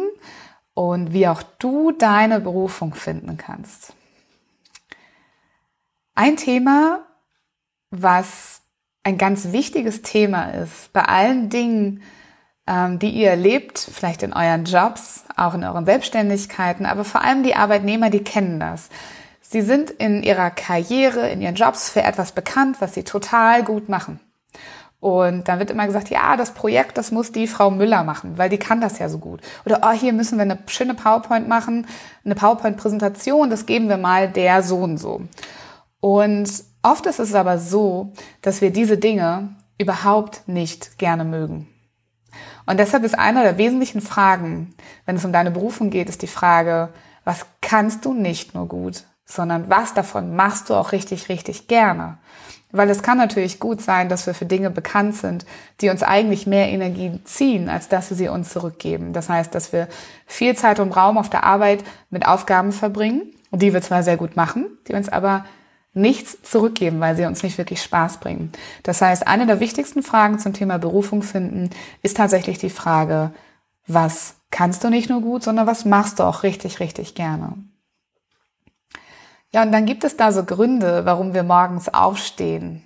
und 0.73 1.13
wie 1.13 1.27
auch 1.27 1.41
du 1.59 1.91
deine 1.91 2.39
Berufung 2.39 2.93
finden 2.93 3.37
kannst. 3.37 3.93
Ein 6.15 6.37
Thema, 6.37 7.05
was 7.91 8.61
ein 9.03 9.17
ganz 9.17 9.51
wichtiges 9.51 10.01
Thema 10.01 10.51
ist 10.51 10.91
bei 10.91 11.03
allen 11.03 11.49
Dingen, 11.49 12.01
die 12.67 13.11
ihr 13.11 13.29
erlebt, 13.29 13.77
vielleicht 13.77 14.23
in 14.23 14.33
euren 14.33 14.65
Jobs, 14.65 15.23
auch 15.35 15.53
in 15.53 15.63
euren 15.63 15.85
Selbstständigkeiten, 15.85 16.87
aber 16.87 17.03
vor 17.03 17.23
allem 17.23 17.43
die 17.43 17.55
Arbeitnehmer, 17.55 18.09
die 18.09 18.23
kennen 18.23 18.59
das. 18.59 18.89
Sie 19.41 19.61
sind 19.61 19.91
in 19.91 20.23
ihrer 20.23 20.49
Karriere, 20.49 21.29
in 21.29 21.41
ihren 21.41 21.53
Jobs 21.53 21.89
für 21.89 22.01
etwas 22.01 22.31
bekannt, 22.31 22.77
was 22.79 22.95
sie 22.95 23.03
total 23.03 23.63
gut 23.63 23.87
machen. 23.87 24.19
Und 24.99 25.47
dann 25.47 25.59
wird 25.59 25.69
immer 25.69 25.85
gesagt, 25.85 26.09
ja, 26.09 26.35
das 26.35 26.55
Projekt, 26.55 26.97
das 26.97 27.11
muss 27.11 27.31
die 27.31 27.45
Frau 27.45 27.69
Müller 27.69 28.03
machen, 28.03 28.39
weil 28.39 28.49
die 28.49 28.57
kann 28.57 28.81
das 28.81 28.97
ja 28.97 29.07
so 29.07 29.19
gut. 29.19 29.41
Oder, 29.63 29.81
oh, 29.83 29.91
hier 29.91 30.13
müssen 30.13 30.39
wir 30.39 30.41
eine 30.41 30.57
schöne 30.65 30.95
PowerPoint 30.95 31.47
machen, 31.47 31.85
eine 32.23 32.33
PowerPoint-Präsentation, 32.33 33.51
das 33.51 33.67
geben 33.67 33.87
wir 33.87 33.97
mal 33.97 34.27
der 34.27 34.63
so 34.63 34.77
und 34.77 34.97
so. 34.97 35.21
Und 35.99 36.49
oft 36.81 37.05
ist 37.05 37.19
es 37.19 37.35
aber 37.35 37.59
so, 37.59 38.13
dass 38.41 38.61
wir 38.61 38.71
diese 38.71 38.97
Dinge 38.97 39.49
überhaupt 39.77 40.47
nicht 40.47 40.97
gerne 40.97 41.23
mögen. 41.23 41.67
Und 42.65 42.79
deshalb 42.79 43.03
ist 43.03 43.17
einer 43.17 43.43
der 43.43 43.57
wesentlichen 43.57 44.01
Fragen, 44.01 44.73
wenn 45.05 45.15
es 45.15 45.25
um 45.25 45.31
deine 45.31 45.51
Berufung 45.51 45.89
geht, 45.89 46.09
ist 46.09 46.21
die 46.21 46.27
Frage, 46.27 46.89
was 47.23 47.45
kannst 47.61 48.05
du 48.05 48.13
nicht 48.13 48.53
nur 48.53 48.67
gut, 48.67 49.03
sondern 49.25 49.69
was 49.69 49.93
davon 49.93 50.35
machst 50.35 50.69
du 50.69 50.75
auch 50.75 50.91
richtig, 50.91 51.29
richtig 51.29 51.67
gerne? 51.67 52.17
Weil 52.71 52.89
es 52.89 53.03
kann 53.03 53.17
natürlich 53.17 53.59
gut 53.59 53.81
sein, 53.81 54.09
dass 54.09 54.27
wir 54.27 54.33
für 54.33 54.45
Dinge 54.45 54.69
bekannt 54.69 55.15
sind, 55.15 55.45
die 55.81 55.89
uns 55.89 56.03
eigentlich 56.03 56.45
mehr 56.45 56.67
Energie 56.67 57.19
ziehen, 57.23 57.69
als 57.69 57.87
dass 57.87 58.09
wir 58.09 58.17
sie 58.17 58.27
uns 58.27 58.49
zurückgeben. 58.49 59.13
Das 59.13 59.29
heißt, 59.29 59.55
dass 59.55 59.71
wir 59.71 59.87
viel 60.25 60.55
Zeit 60.55 60.79
und 60.79 60.91
Raum 60.91 61.17
auf 61.17 61.29
der 61.29 61.43
Arbeit 61.43 61.83
mit 62.09 62.27
Aufgaben 62.27 62.71
verbringen, 62.71 63.33
die 63.51 63.73
wir 63.73 63.81
zwar 63.81 64.03
sehr 64.03 64.17
gut 64.17 64.35
machen, 64.35 64.77
die 64.87 64.93
uns 64.93 65.07
aber 65.07 65.45
nichts 65.95 66.37
zurückgeben, 66.43 66.99
weil 66.99 67.15
sie 67.15 67.25
uns 67.25 67.41
nicht 67.41 67.57
wirklich 67.57 67.81
Spaß 67.81 68.19
bringen. 68.19 68.51
Das 68.83 69.01
heißt, 69.01 69.27
eine 69.27 69.47
der 69.47 69.59
wichtigsten 69.59 70.03
Fragen 70.03 70.39
zum 70.39 70.53
Thema 70.53 70.77
Berufung 70.77 71.23
finden 71.23 71.69
ist 72.03 72.17
tatsächlich 72.17 72.59
die 72.59 72.69
Frage, 72.69 73.31
was 73.87 74.35
kannst 74.51 74.83
du 74.83 74.89
nicht 74.89 75.09
nur 75.09 75.21
gut, 75.21 75.43
sondern 75.43 75.67
was 75.67 75.85
machst 75.85 76.19
du 76.19 76.23
auch 76.23 76.43
richtig, 76.43 76.79
richtig 76.79 77.15
gerne? 77.15 77.53
Ja, 79.53 79.63
und 79.63 79.71
dann 79.71 79.85
gibt 79.85 80.03
es 80.03 80.17
da 80.17 80.31
so 80.33 80.43
Gründe, 80.43 81.05
warum 81.05 81.33
wir 81.33 81.43
morgens 81.43 81.87
aufstehen. 81.93 82.83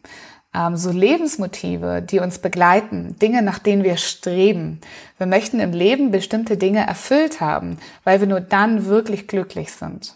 ähm, 0.54 0.78
so 0.78 0.92
Lebensmotive, 0.92 2.02
die 2.02 2.20
uns 2.20 2.40
begleiten, 2.40 3.18
Dinge, 3.20 3.42
nach 3.42 3.60
denen 3.60 3.84
wir 3.84 3.98
streben. 3.98 4.82
Wir 5.18 5.28
möchten 5.28 5.60
im 5.60 5.72
Leben 5.74 6.12
bestimmte 6.12 6.58
Dinge 6.58 6.86
erfüllt 6.86 7.42
haben, 7.42 7.78
weil 8.04 8.20
wir 8.20 8.28
nur 8.28 8.42
dann 8.42 8.86
wirklich 8.86 9.28
glücklich 9.28 9.72
sind. 9.72 10.16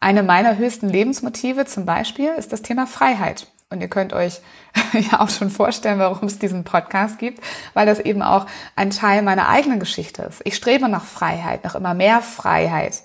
Eine 0.00 0.22
meiner 0.22 0.56
höchsten 0.56 0.88
Lebensmotive 0.88 1.64
zum 1.64 1.86
Beispiel 1.86 2.30
ist 2.36 2.52
das 2.52 2.62
Thema 2.62 2.86
Freiheit. 2.86 3.48
Und 3.68 3.80
ihr 3.80 3.88
könnt 3.88 4.12
euch 4.12 4.40
ja 4.92 5.20
auch 5.20 5.30
schon 5.30 5.50
vorstellen, 5.50 5.98
warum 5.98 6.28
es 6.28 6.38
diesen 6.38 6.64
Podcast 6.64 7.18
gibt, 7.18 7.42
weil 7.74 7.86
das 7.86 7.98
eben 7.98 8.22
auch 8.22 8.46
ein 8.76 8.90
Teil 8.90 9.22
meiner 9.22 9.48
eigenen 9.48 9.80
Geschichte 9.80 10.22
ist. 10.22 10.40
Ich 10.44 10.54
strebe 10.54 10.88
nach 10.88 11.04
Freiheit, 11.04 11.64
nach 11.64 11.74
immer 11.74 11.94
mehr 11.94 12.20
Freiheit. 12.20 13.02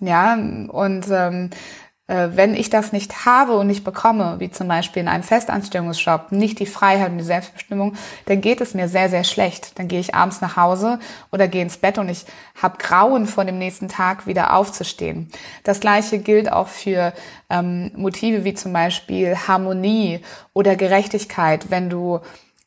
Ja, 0.00 0.34
und 0.34 1.06
ähm, 1.10 1.50
äh, 1.50 1.56
wenn 2.06 2.54
ich 2.54 2.68
das 2.68 2.92
nicht 2.92 3.24
habe 3.24 3.56
und 3.56 3.66
nicht 3.66 3.82
bekomme, 3.82 4.36
wie 4.38 4.50
zum 4.50 4.68
Beispiel 4.68 5.00
in 5.00 5.08
einem 5.08 5.22
Festanstellungsjob, 5.22 6.32
nicht 6.32 6.58
die 6.58 6.66
Freiheit 6.66 7.10
und 7.10 7.18
die 7.18 7.24
Selbstbestimmung, 7.24 7.94
dann 8.26 8.42
geht 8.42 8.60
es 8.60 8.74
mir 8.74 8.88
sehr, 8.88 9.08
sehr 9.08 9.24
schlecht. 9.24 9.78
Dann 9.78 9.88
gehe 9.88 10.00
ich 10.00 10.14
abends 10.14 10.42
nach 10.42 10.56
Hause 10.56 10.98
oder 11.32 11.48
gehe 11.48 11.62
ins 11.62 11.78
Bett 11.78 11.96
und 11.96 12.10
ich 12.10 12.26
habe 12.60 12.76
Grauen 12.76 13.26
vor 13.26 13.46
dem 13.46 13.58
nächsten 13.58 13.88
Tag 13.88 14.26
wieder 14.26 14.54
aufzustehen. 14.54 15.30
Das 15.62 15.80
gleiche 15.80 16.18
gilt 16.18 16.52
auch 16.52 16.68
für 16.68 17.14
ähm, 17.48 17.90
Motive 17.96 18.44
wie 18.44 18.52
zum 18.52 18.74
Beispiel 18.74 19.36
Harmonie 19.48 20.20
oder 20.52 20.76
Gerechtigkeit. 20.76 21.70
Wenn 21.70 21.88
du 21.88 22.20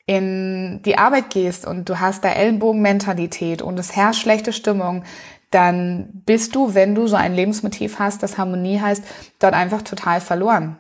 in 0.08 0.82
die 0.84 0.98
Arbeit 0.98 1.30
gehst 1.30 1.68
und 1.68 1.90
du 1.90 2.00
hast 2.00 2.24
da 2.24 2.30
Ellenbogenmentalität 2.30 3.62
und 3.62 3.78
es 3.78 3.96
herrscht 3.96 4.22
schlechte 4.22 4.54
Stimmung, 4.54 5.04
dann 5.52 6.10
bist 6.26 6.56
du, 6.56 6.74
wenn 6.74 6.96
du 6.96 7.08
so 7.08 7.16
ein 7.16 7.34
Lebensmotiv 7.34 8.00
hast, 8.00 8.22
das 8.24 8.38
Harmonie 8.38 8.80
heißt, 8.80 9.04
dort 9.40 9.54
einfach 9.54 9.82
total 9.82 10.20
verloren. 10.20 10.78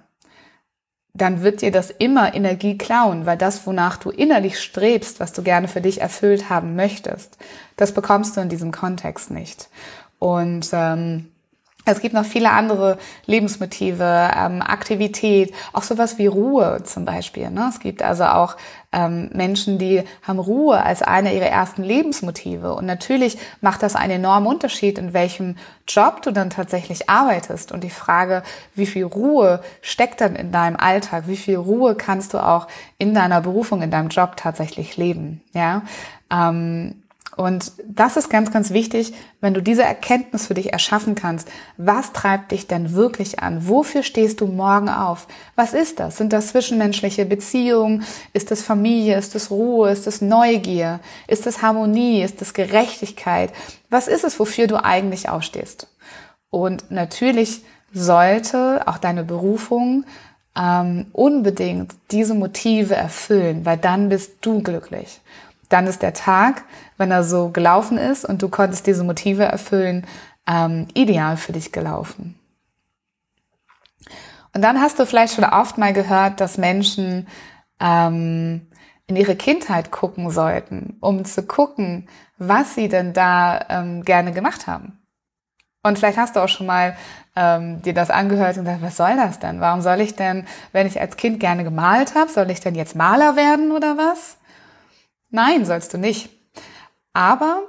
Dann 1.13 1.41
wird 1.41 1.62
dir 1.62 1.71
das 1.71 1.89
immer 1.89 2.36
Energie 2.36 2.77
klauen, 2.77 3.25
weil 3.25 3.38
das, 3.38 3.65
wonach 3.65 3.97
du 3.97 4.12
innerlich 4.12 4.59
strebst, 4.59 5.19
was 5.19 5.33
du 5.33 5.41
gerne 5.41 5.67
für 5.67 5.81
dich 5.81 6.01
erfüllt 6.01 6.50
haben 6.50 6.75
möchtest, 6.75 7.38
das 7.75 7.93
bekommst 7.93 8.38
du 8.38 8.41
in 8.41 8.50
diesem 8.50 8.71
Kontext 8.71 9.31
nicht. 9.31 9.69
Und 10.19 10.69
ähm, 10.74 11.31
es 11.91 12.01
gibt 12.01 12.13
noch 12.13 12.25
viele 12.25 12.51
andere 12.51 12.98
Lebensmotive, 13.25 14.32
ähm, 14.36 14.62
Aktivität, 14.62 15.53
auch 15.74 15.84
sowas 15.84 16.17
wie 16.17 16.27
Ruhe 16.27 16.82
zum 16.84 17.06
Beispiel. 17.06 17.50
Ne? 17.50 17.67
Es 17.70 17.79
gibt 17.79 18.01
also 18.01 18.25
auch 18.25 18.58
ähm, 18.91 19.29
Menschen, 19.34 19.77
die 19.77 20.03
haben 20.24 20.39
Ruhe 20.39 20.82
als 20.82 21.01
eine 21.01 21.34
ihrer 21.34 21.48
ersten 21.48 21.84
Lebensmotive. 21.84 22.74
Und 22.74 22.86
natürlich 22.86 23.38
macht 23.62 23.84
das 23.84 23.96
einen 23.96 24.13
enormen 24.13 24.48
Unterschied, 24.48 24.98
in 24.98 25.13
welchem 25.13 25.56
Job 25.88 26.22
du 26.22 26.32
dann 26.32 26.50
tatsächlich 26.50 27.10
arbeitest. 27.10 27.72
Und 27.72 27.84
die 27.84 27.89
Frage, 27.89 28.44
wie 28.75 28.86
viel 28.86 29.06
Ruhe 29.06 29.62
steckt 29.82 30.22
dann 30.22 30.36
in 30.36 30.51
deinem 30.51 30.77
Alltag? 30.77 31.25
Wie 31.27 31.38
viel 31.38 31.58
Ruhe 31.58 31.96
kannst 31.96 32.34
du 32.34 32.39
auch 32.39 32.67
in 32.98 33.13
deiner 33.13 33.41
Berufung, 33.41 33.82
in 33.82 33.91
deinem 33.91 34.10
Job 34.10 34.38
tatsächlich 34.38 34.98
leben? 34.98 35.41
Ja. 35.53 35.84
Ähm, 36.32 37.03
und 37.38 37.72
das 37.88 38.17
ist 38.17 38.29
ganz, 38.29 38.51
ganz 38.51 38.72
wichtig, 38.72 39.13
wenn 39.41 39.53
du 39.53 39.62
diese 39.62 39.84
Erkenntnis 39.84 40.48
für 40.48 40.56
dich 40.56 40.74
erschaffen 40.74 41.13
kannst. 41.13 41.48
Was 41.77 42.12
treibt 42.12 42.51
dich 42.51 42.65
denn 42.65 42.94
wirklich 42.94 43.39
an? 43.39 43.67
Wofür 43.67 44.01
stehst 44.01 44.41
du 44.41 44.48
morgen 44.48 44.89
auf? 44.89 45.27
Was 45.56 45.74
ist 45.74 46.00
das? 46.00 46.17
Sind 46.17 46.34
das 46.34 46.48
zwischenmenschliche 46.48 47.25
Beziehungen? 47.25 48.03
Ist 48.34 48.50
das 48.50 48.63
Familie? 48.63 49.17
Ist 49.17 49.36
das 49.36 49.51
Ruhe? 49.51 49.91
Ist 49.91 50.08
das 50.08 50.20
Neugier? 50.20 51.00
Ist 51.27 51.46
das 51.46 51.62
Harmonie? 51.62 52.24
Ist 52.24 52.41
das 52.41 52.56
Gerechtigkeit? 52.56 53.53
Was 53.91 54.08
ist 54.08 54.24
es, 54.24 54.39
wofür 54.39 54.65
du 54.65 54.84
eigentlich 54.84 55.29
aufstehst? 55.29 55.88
Und 56.50 56.89
natürlich 56.89 57.62
sollte 57.94 58.82
auch 58.88 58.98
deine 58.98 59.24
Berufung 59.24 60.06
ähm, 60.58 61.06
unbedingt 61.13 61.94
diese 62.10 62.34
Motive 62.34 62.96
erfüllen, 62.96 63.63
weil 63.63 63.77
dann 63.77 64.10
bist 64.10 64.38
du 64.41 64.63
glücklich 64.63 65.22
dann 65.69 65.88
ist 65.88 66.01
der 66.01 66.13
Tag, 66.13 66.63
wenn 66.97 67.12
er 67.12 67.24
so 67.24 67.50
gelaufen 67.50 67.97
ist 67.97 68.25
und 68.25 68.41
du 68.41 68.50
konntest 68.50 68.88
diese 68.88 69.03
Motive 69.03 69.43
erfüllen, 69.43 70.05
ähm, 70.47 70.88
ideal 70.93 71.38
für 71.38 71.51
dich 71.51 71.71
gelaufen. 71.71 72.39
Und 74.53 74.62
dann 74.62 74.81
hast 74.81 75.00
du 75.00 75.05
vielleicht 75.05 75.36
schon 75.36 75.43
oft 75.43 75.77
mal 75.77 75.93
gehört, 75.93 76.41
dass 76.41 76.57
Menschen 76.57 77.27
ähm, 77.79 78.67
in 79.05 79.15
ihre 79.15 79.36
Kindheit 79.36 79.91
gucken 79.91 80.29
sollten, 80.31 80.97
um 81.00 81.25
zu 81.25 81.43
gucken, 81.43 82.07
was 82.38 82.75
sie 82.75 82.88
denn 82.88 83.13
da 83.13 83.65
ähm, 83.69 84.03
gerne 84.03 84.31
gemacht 84.31 84.67
haben. 84.67 85.00
Und 85.83 85.97
vielleicht 85.97 86.17
hast 86.17 86.36
du 86.36 86.41
auch 86.41 86.50
schon 86.50 86.65
mal 86.65 86.97
ähm, 87.36 87.81
dir 87.81 87.93
das 87.93 88.09
angehört 88.09 88.57
und 88.57 88.65
gesagt, 88.65 88.81
was 88.81 88.97
soll 88.97 89.15
das 89.15 89.39
denn? 89.39 89.62
Warum 89.62 89.81
soll 89.81 90.01
ich 90.01 90.15
denn, 90.15 90.45
wenn 90.71 90.88
ich 90.88 91.00
als 91.00 91.17
Kind 91.17 91.39
gerne 91.39 91.63
gemalt 91.63 92.15
habe, 92.15 92.29
soll 92.29 92.50
ich 92.51 92.59
denn 92.59 92.75
jetzt 92.75 92.95
Maler 92.95 93.36
werden 93.36 93.71
oder 93.71 93.97
was? 93.97 94.37
Nein, 95.29 95.65
sollst 95.65 95.93
du 95.93 95.98
nicht. 95.98 96.29
Aber 97.13 97.63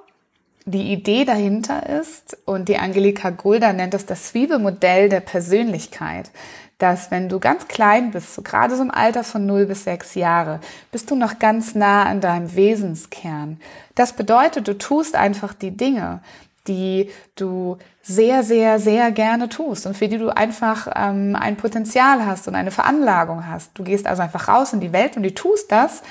die 0.64 0.92
Idee 0.92 1.24
dahinter 1.24 1.88
ist, 1.88 2.36
und 2.44 2.68
die 2.68 2.76
Angelika 2.76 3.30
Gulda 3.30 3.72
nennt 3.72 3.94
das 3.94 4.06
das 4.06 4.28
Zwiebelmodell 4.28 5.08
der 5.08 5.20
Persönlichkeit, 5.20 6.30
dass 6.76 7.10
wenn 7.10 7.28
du 7.28 7.40
ganz 7.40 7.66
klein 7.66 8.10
bist, 8.12 8.34
so 8.34 8.42
gerade 8.42 8.76
so 8.76 8.82
im 8.82 8.90
Alter 8.90 9.24
von 9.24 9.46
0 9.46 9.66
bis 9.66 9.84
6 9.84 10.14
Jahre, 10.14 10.60
bist 10.92 11.10
du 11.10 11.16
noch 11.16 11.38
ganz 11.38 11.74
nah 11.74 12.04
an 12.04 12.20
deinem 12.20 12.54
Wesenskern. 12.54 13.60
Das 13.94 14.12
bedeutet, 14.12 14.68
du 14.68 14.78
tust 14.78 15.16
einfach 15.16 15.54
die 15.54 15.76
Dinge, 15.76 16.20
die 16.68 17.10
du 17.34 17.78
sehr, 18.02 18.42
sehr, 18.42 18.78
sehr 18.78 19.10
gerne 19.10 19.48
tust 19.48 19.86
und 19.86 19.96
für 19.96 20.08
die 20.08 20.18
du 20.18 20.28
einfach 20.28 20.86
ähm, 20.94 21.34
ein 21.34 21.56
Potenzial 21.56 22.26
hast 22.26 22.46
und 22.46 22.54
eine 22.54 22.70
Veranlagung 22.70 23.46
hast. 23.46 23.70
Du 23.74 23.82
gehst 23.82 24.06
also 24.06 24.22
einfach 24.22 24.48
raus 24.48 24.72
in 24.72 24.80
die 24.80 24.92
Welt 24.92 25.16
und 25.16 25.22
du 25.22 25.34
tust 25.34 25.72
das, 25.72 26.02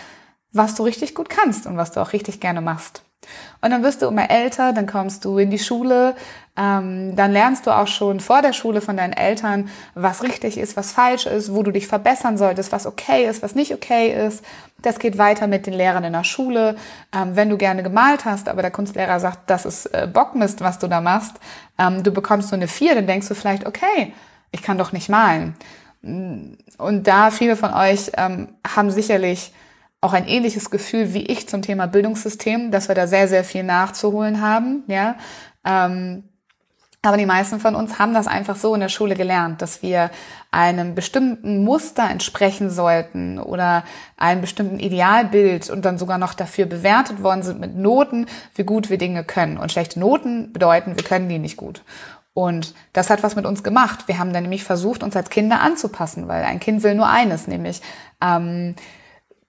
was 0.52 0.76
du 0.76 0.84
richtig 0.84 1.16
gut 1.16 1.30
kannst 1.30 1.68
und 1.68 1.78
was 1.78 1.92
du 1.92 2.02
auch 2.02 2.14
richtig 2.14 2.40
gerne 2.40 2.62
machst. 2.62 3.04
Und 3.62 3.72
dann 3.72 3.84
wirst 3.84 4.02
du 4.02 4.08
immer 4.08 4.30
älter, 4.30 4.74
dann 4.74 4.88
kommst 4.88 5.26
du 5.26 5.38
in 5.38 5.50
die 5.50 5.60
Schule, 5.60 6.16
ähm, 6.56 7.16
dann 7.16 7.32
lernst 7.32 7.68
du 7.68 7.72
auch 7.72 7.88
schon 7.88 8.20
vor 8.20 8.42
der 8.42 8.54
Schule 8.54 8.80
von 8.80 8.98
deinen 8.98 9.14
Eltern, 9.14 9.70
was 9.96 10.24
richtig 10.24 10.58
ist, 10.58 10.78
was 10.78 10.92
falsch 10.92 11.26
ist, 11.26 11.54
wo 11.54 11.64
du 11.64 11.72
dich 11.72 11.88
verbessern 11.88 12.38
solltest, 12.38 12.72
was 12.72 12.86
okay 12.86 13.28
ist, 13.28 13.42
was 13.42 13.56
nicht 13.56 13.74
okay 13.74 14.28
ist. 14.28 14.46
Das 14.82 15.00
geht 15.00 15.18
weiter 15.18 15.48
mit 15.48 15.66
den 15.66 15.74
Lehrern 15.74 16.04
in 16.04 16.14
der 16.14 16.24
Schule. 16.24 16.76
Ähm, 17.14 17.36
wenn 17.36 17.50
du 17.50 17.58
gerne 17.58 17.84
gemalt 17.84 18.26
hast, 18.26 18.48
aber 18.48 18.62
der 18.62 18.72
Kunstlehrer 18.72 19.20
sagt, 19.20 19.50
das 19.50 19.66
ist 19.66 19.88
äh, 19.88 20.08
Bockmist, 20.12 20.62
was 20.62 20.80
du 20.80 20.88
da 20.88 21.02
machst, 21.02 21.36
ähm, 21.78 22.04
du 22.04 22.12
bekommst 22.12 22.50
so 22.50 22.56
eine 22.56 22.68
Vier, 22.68 22.96
dann 22.96 23.08
denkst 23.08 23.28
du 23.28 23.36
vielleicht, 23.36 23.66
okay, 23.66 24.14
ich 24.52 24.62
kann 24.62 24.78
doch 24.78 24.92
nicht 24.92 25.10
malen. 25.10 25.56
Und 26.02 27.04
da 27.04 27.32
viele 27.32 27.56
von 27.56 27.74
euch 27.74 28.12
ähm, 28.16 28.50
haben 28.66 28.92
sicherlich 28.92 29.52
auch 30.02 30.14
ein 30.14 30.28
ähnliches 30.28 30.70
Gefühl 30.70 31.14
wie 31.14 31.26
ich 31.26 31.48
zum 31.50 31.62
Thema 31.62 31.88
Bildungssystem, 31.88 32.72
dass 32.72 32.88
wir 32.88 32.96
da 32.96 33.08
sehr, 33.08 33.28
sehr 33.28 33.44
viel 33.44 33.64
nachzuholen 33.64 34.42
haben, 34.42 34.84
ja. 34.88 35.16
Ähm, 35.66 36.24
aber 37.04 37.18
die 37.18 37.26
meisten 37.26 37.60
von 37.60 37.76
uns 37.76 38.00
haben 38.00 38.14
das 38.14 38.28
einfach 38.28 38.56
so 38.56 38.74
in 38.74 38.82
der 38.82 38.90
Schule 38.90 39.16
gelernt, 39.16 39.62
dass 39.62 39.82
wir 39.82 40.10
einem 40.52 40.96
bestimmten 40.96 41.64
Muster 41.64 42.10
entsprechen 42.10 42.70
sollten 42.70 43.40
oder 43.40 43.84
einem 44.18 44.42
bestimmten 44.42 44.80
Idealbild 44.80 45.70
und 45.70 45.86
dann 45.86 45.98
sogar 45.98 46.18
noch 46.18 46.34
dafür 46.34 46.66
bewertet 46.66 47.24
worden 47.24 47.44
sind 47.44 47.60
mit 47.60 47.78
Noten, 47.78 48.26
wie 48.56 48.64
gut 48.64 48.90
wir 48.90 48.98
Dinge 48.98 49.24
können. 49.24 49.58
Und 49.58 49.72
schlechte 49.72 50.00
Noten 50.00 50.52
bedeuten, 50.52 50.98
wir 50.98 51.04
können 51.04 51.30
die 51.30 51.40
nicht 51.40 51.56
gut. 51.56 51.84
Und 52.34 52.74
das 52.94 53.10
hat 53.10 53.24
was 53.24 53.36
mit 53.36 53.46
uns 53.46 53.64
gemacht. 53.64 54.08
Wir 54.08 54.20
haben 54.20 54.34
dann 54.34 54.44
nämlich 54.44 54.64
versucht, 54.64 55.02
uns 55.02 55.16
als 55.16 55.30
Kinder 55.30 55.62
anzupassen, 55.62 56.28
weil 56.28 56.44
ein 56.44 56.60
Kind 56.60 56.84
will 56.84 56.96
nur 56.96 57.08
eines, 57.08 57.48
nämlich 57.48 57.82
ähm, 58.22 58.76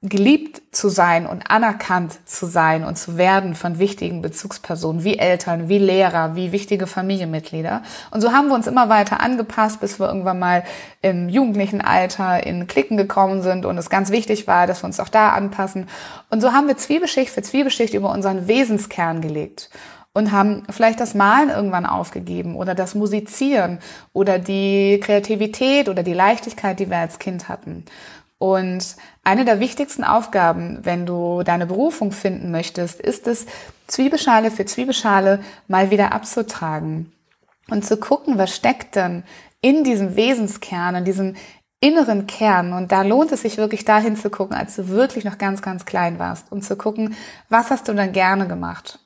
geliebt 0.00 0.62
zu 0.70 0.88
sein 0.88 1.26
und 1.26 1.50
anerkannt 1.50 2.20
zu 2.24 2.46
sein 2.46 2.84
und 2.84 2.96
zu 2.96 3.16
werden 3.16 3.56
von 3.56 3.80
wichtigen 3.80 4.22
Bezugspersonen 4.22 5.02
wie 5.02 5.18
Eltern, 5.18 5.68
wie 5.68 5.78
Lehrer, 5.78 6.36
wie 6.36 6.52
wichtige 6.52 6.86
Familienmitglieder. 6.86 7.82
Und 8.12 8.20
so 8.20 8.30
haben 8.30 8.46
wir 8.46 8.54
uns 8.54 8.68
immer 8.68 8.88
weiter 8.88 9.20
angepasst, 9.20 9.80
bis 9.80 9.98
wir 9.98 10.06
irgendwann 10.06 10.38
mal 10.38 10.62
im 11.02 11.28
jugendlichen 11.28 11.80
Alter 11.80 12.46
in 12.46 12.68
Klicken 12.68 12.96
gekommen 12.96 13.42
sind 13.42 13.66
und 13.66 13.76
es 13.76 13.90
ganz 13.90 14.12
wichtig 14.12 14.46
war, 14.46 14.68
dass 14.68 14.84
wir 14.84 14.86
uns 14.86 15.00
auch 15.00 15.08
da 15.08 15.30
anpassen. 15.30 15.88
Und 16.30 16.42
so 16.42 16.52
haben 16.52 16.68
wir 16.68 16.76
Zwiebelschicht 16.76 17.30
für 17.30 17.42
Zwiebelschicht 17.42 17.92
über 17.94 18.12
unseren 18.12 18.46
Wesenskern 18.46 19.20
gelegt 19.20 19.68
und 20.12 20.32
haben 20.32 20.62
vielleicht 20.70 21.00
das 21.00 21.14
Malen 21.14 21.48
irgendwann 21.48 21.86
aufgegeben 21.86 22.56
oder 22.56 22.74
das 22.74 22.94
Musizieren 22.94 23.78
oder 24.12 24.38
die 24.38 25.00
Kreativität 25.02 25.88
oder 25.88 26.02
die 26.04 26.14
Leichtigkeit, 26.14 26.78
die 26.78 26.88
wir 26.88 26.98
als 26.98 27.18
Kind 27.18 27.48
hatten. 27.48 27.84
Und 28.38 28.96
eine 29.24 29.44
der 29.44 29.58
wichtigsten 29.58 30.04
Aufgaben, 30.04 30.78
wenn 30.82 31.06
du 31.06 31.42
deine 31.42 31.66
Berufung 31.66 32.12
finden 32.12 32.50
möchtest, 32.50 33.00
ist 33.00 33.26
es, 33.26 33.46
Zwiebelschale 33.88 34.50
für 34.50 34.64
Zwiebelschale 34.64 35.40
mal 35.66 35.90
wieder 35.90 36.12
abzutragen 36.12 37.12
und 37.70 37.84
zu 37.84 37.96
gucken, 37.96 38.38
was 38.38 38.54
steckt 38.54 38.96
denn 38.96 39.24
in 39.60 39.82
diesem 39.82 40.14
Wesenskern, 40.14 40.94
in 40.94 41.04
diesem 41.04 41.36
inneren 41.80 42.26
Kern. 42.26 42.72
Und 42.72 42.92
da 42.92 43.02
lohnt 43.02 43.32
es 43.32 43.42
sich 43.42 43.56
wirklich 43.56 43.84
dahin 43.84 44.16
zu 44.16 44.30
gucken, 44.30 44.56
als 44.56 44.76
du 44.76 44.88
wirklich 44.88 45.24
noch 45.24 45.38
ganz, 45.38 45.62
ganz 45.62 45.84
klein 45.84 46.18
warst 46.18 46.50
und 46.52 46.64
zu 46.64 46.76
gucken, 46.76 47.16
was 47.48 47.70
hast 47.70 47.88
du 47.88 47.94
dann 47.94 48.12
gerne 48.12 48.46
gemacht? 48.46 48.98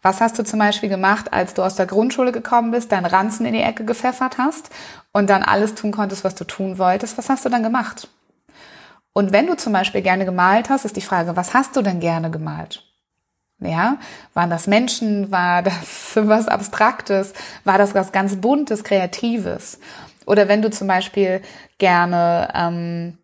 Was 0.00 0.20
hast 0.20 0.38
du 0.38 0.44
zum 0.44 0.60
Beispiel 0.60 0.88
gemacht, 0.88 1.32
als 1.32 1.54
du 1.54 1.62
aus 1.62 1.74
der 1.74 1.86
Grundschule 1.86 2.32
gekommen 2.32 2.70
bist, 2.70 2.92
deinen 2.92 3.06
Ranzen 3.06 3.44
in 3.46 3.52
die 3.52 3.62
Ecke 3.62 3.84
gepfeffert 3.84 4.38
hast 4.38 4.70
und 5.12 5.28
dann 5.28 5.42
alles 5.42 5.74
tun 5.74 5.90
konntest, 5.90 6.22
was 6.22 6.36
du 6.36 6.44
tun 6.44 6.78
wolltest? 6.78 7.18
Was 7.18 7.28
hast 7.28 7.44
du 7.44 7.48
dann 7.48 7.64
gemacht? 7.64 8.08
Und 9.18 9.32
wenn 9.32 9.48
du 9.48 9.56
zum 9.56 9.72
Beispiel 9.72 10.00
gerne 10.00 10.24
gemalt 10.24 10.70
hast, 10.70 10.84
ist 10.84 10.94
die 10.94 11.00
Frage, 11.00 11.34
was 11.34 11.52
hast 11.52 11.74
du 11.74 11.82
denn 11.82 11.98
gerne 11.98 12.30
gemalt? 12.30 12.84
Ja, 13.58 13.98
waren 14.32 14.48
das 14.48 14.68
Menschen? 14.68 15.32
War 15.32 15.64
das 15.64 16.12
was 16.14 16.46
Abstraktes? 16.46 17.32
War 17.64 17.78
das 17.78 17.96
was 17.96 18.12
ganz 18.12 18.36
Buntes, 18.36 18.84
Kreatives? 18.84 19.80
Oder 20.24 20.46
wenn 20.46 20.62
du 20.62 20.70
zum 20.70 20.86
Beispiel 20.86 21.42
gerne 21.78 22.52
ähm, 22.54 23.18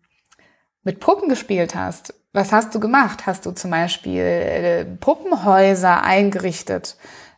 mit 0.83 0.99
Puppen 0.99 1.29
gespielt 1.29 1.75
hast, 1.75 2.13
was 2.33 2.51
hast 2.51 2.75
du 2.75 2.81
gemacht? 2.81 3.25
Hast 3.25 3.45
du 3.45 3.51
zum 3.51 3.71
Beispiel 3.71 4.19
äh, 4.19 4.83
Puppenhäuser 4.83 6.03
eingerichtet? 6.03 6.97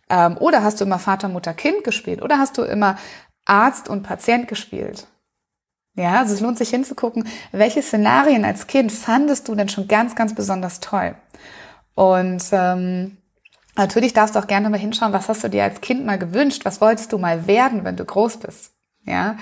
Ähm, 0.10 0.36
oder 0.40 0.64
hast 0.64 0.82
du 0.82 0.86
immer 0.86 0.98
Vater, 0.98 1.30
Mutter, 1.30 1.54
Kind 1.54 1.84
gespielt? 1.84 2.24
Oder 2.24 2.40
hast 2.40 2.58
du 2.58 2.64
immer 2.64 2.98
Arzt 3.46 3.88
und 3.88 4.02
Patient 4.02 4.48
gespielt? 4.48 5.06
Ja, 5.98 6.20
also 6.20 6.36
es 6.36 6.42
lohnt 6.42 6.60
sich 6.60 6.70
hinzugucken, 6.70 7.28
welche 7.52 7.82
Szenarien 7.82 8.46
als 8.46 8.68
Kind 8.68 8.92
fandest 8.92 9.48
du 9.48 9.56
denn 9.56 9.68
schon 9.68 9.88
ganz, 9.88 10.16
ganz 10.16 10.36
besonders 10.36 10.80
toll? 10.80 11.16
Und 11.96 12.44
ähm, 12.52 13.18
natürlich 13.76 14.14
darfst 14.14 14.36
du 14.36 14.40
auch 14.40 14.46
gerne 14.46 14.70
mal 14.70 14.78
hinschauen, 14.80 15.12
was 15.12 15.28
hast 15.28 15.44
du 15.44 15.50
dir 15.50 15.64
als 15.64 15.82
Kind 15.82 16.06
mal 16.06 16.20
gewünscht? 16.20 16.66
Was 16.66 16.82
wolltest 16.82 17.12
du 17.14 17.18
mal 17.18 17.48
werden, 17.48 17.84
wenn 17.84 17.98
du 17.98 18.06
groß 18.06 18.38
bist? 18.38 18.74
Ja, 19.06 19.38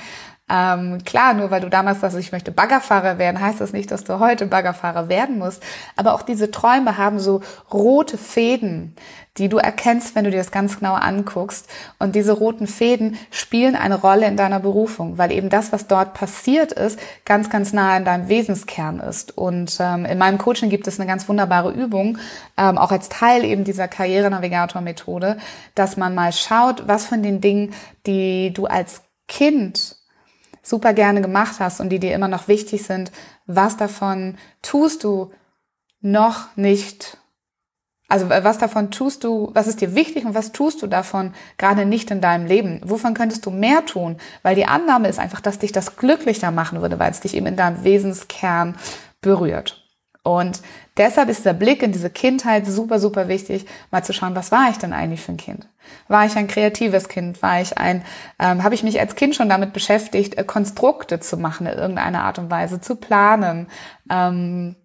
ähm, 0.48 1.04
klar, 1.04 1.34
nur 1.34 1.50
weil 1.50 1.62
du 1.62 1.70
damals 1.70 2.02
sagst, 2.02 2.18
ich 2.18 2.32
möchte 2.32 2.52
Baggerfahrer 2.52 3.18
werden, 3.18 3.42
heißt 3.42 3.60
das 3.60 3.74
nicht, 3.74 3.90
dass 3.90 4.04
du 4.04 4.20
heute 4.20 4.46
Baggerfahrer 4.46 5.10
werden 5.10 5.40
musst. 5.40 5.64
Aber 5.96 6.14
auch 6.14 6.22
diese 6.22 6.52
Träume 6.52 7.00
haben 7.00 7.20
so 7.20 7.42
rote 7.74 8.20
Fäden, 8.20 8.96
die 9.38 9.50
du 9.50 9.58
erkennst, 9.58 10.14
wenn 10.14 10.24
du 10.24 10.30
dir 10.30 10.38
das 10.38 10.52
ganz 10.52 10.78
genau 10.78 10.94
anguckst. 10.94 11.68
Und 11.98 12.14
diese 12.14 12.32
roten 12.32 12.68
Fäden 12.68 13.18
spielen 13.32 13.76
eine 13.76 13.96
Rolle 13.96 14.28
in 14.28 14.38
deiner 14.38 14.60
Berufung, 14.60 15.18
weil 15.18 15.32
eben 15.32 15.50
das, 15.50 15.72
was 15.72 15.88
dort 15.88 16.14
passiert 16.14 16.72
ist, 16.72 17.00
ganz, 17.26 17.50
ganz 17.50 17.74
nah 17.74 17.98
in 17.98 18.06
deinem 18.06 18.30
Wesenskern 18.30 19.00
ist. 19.00 19.36
Und 19.36 19.78
ähm, 19.80 20.06
in 20.06 20.20
meinem 20.20 20.38
Coaching 20.38 20.70
gibt 20.70 20.88
es 20.88 21.00
eine 21.00 21.08
ganz 21.08 21.28
wunderbare 21.28 21.72
Übung, 21.72 22.20
ähm, 22.56 22.78
auch 22.78 22.92
als 22.92 23.10
Teil 23.10 23.44
eben 23.44 23.64
dieser 23.64 23.88
Karrierenavigator-Methode, 23.88 25.38
dass 25.74 25.98
man 25.98 26.14
mal 26.14 26.32
schaut, 26.32 26.88
was 26.88 27.08
von 27.08 27.24
den 27.24 27.42
Dingen, 27.42 27.74
die 28.06 28.54
du 28.54 28.68
als 28.68 29.02
Kind 29.28 30.05
super 30.66 30.94
gerne 30.94 31.22
gemacht 31.22 31.60
hast 31.60 31.80
und 31.80 31.90
die 31.90 32.00
dir 32.00 32.14
immer 32.14 32.28
noch 32.28 32.48
wichtig 32.48 32.84
sind, 32.84 33.12
was 33.46 33.78
davon 33.78 34.38
tust 34.62 35.04
du 35.04 35.32
noch 36.02 36.56
nicht 36.56 37.18
also 38.08 38.30
was 38.30 38.60
davon 38.60 38.92
tust 38.92 39.24
du, 39.24 39.50
was 39.54 39.66
ist 39.66 39.82
dir 39.82 39.96
wichtig 39.96 40.26
und 40.26 40.36
was 40.36 40.52
tust 40.52 40.82
du 40.84 40.88
davon 40.88 41.34
gerade 41.58 41.86
nicht 41.86 42.12
in 42.12 42.22
deinem 42.22 42.46
Leben? 42.46 42.80
Wovon 42.86 43.16
könntest 43.16 43.46
du 43.48 43.50
mehr 43.50 43.84
tun? 43.86 44.18
Weil 44.44 44.56
die 44.56 44.68
Annahme 44.68 45.08
ist 45.08 45.18
einfach, 45.18 45.42
dass 45.42 45.58
dich 45.58 45.72
das 45.72 45.96
glücklicher 45.96 46.52
machen 46.52 46.82
würde, 46.82 47.00
weil 47.00 47.10
es 47.10 47.22
dich 47.22 47.36
eben 47.36 47.48
in 47.48 47.56
deinem 47.56 47.84
Wesenskern 47.84 48.76
berührt. 49.22 49.84
Und 50.22 50.62
deshalb 50.98 51.30
ist 51.30 51.46
der 51.46 51.54
Blick 51.54 51.82
in 51.82 51.92
diese 51.92 52.12
Kindheit 52.12 52.68
super, 52.68 53.00
super 53.00 53.28
wichtig, 53.28 53.66
mal 53.90 54.04
zu 54.04 54.14
schauen, 54.14 54.36
was 54.36 54.52
war 54.52 54.70
ich 54.70 54.78
denn 54.78 54.94
eigentlich 54.94 55.22
für 55.22 55.32
ein 55.32 55.38
Kind? 55.38 55.68
War 56.08 56.26
ich 56.26 56.36
ein 56.36 56.48
kreatives 56.48 57.10
Kind? 57.10 57.42
War 57.42 57.62
ich 57.62 57.78
ein, 57.78 58.04
ähm, 58.40 58.64
habe 58.64 58.76
ich 58.76 58.84
mich 58.84 59.00
als 59.00 59.16
Kind 59.16 59.36
schon 59.36 59.50
damit 59.50 59.74
beschäftigt, 59.74 60.38
äh, 60.38 60.44
Konstrukte 60.44 61.20
zu 61.20 61.38
machen 61.38 61.68
in 61.68 61.78
irgendeiner 61.78 62.24
Art 62.24 62.40
und 62.40 62.52
Weise, 62.52 62.82
zu 62.82 62.96
planen? 62.96 63.68
Ähm, 64.10 64.76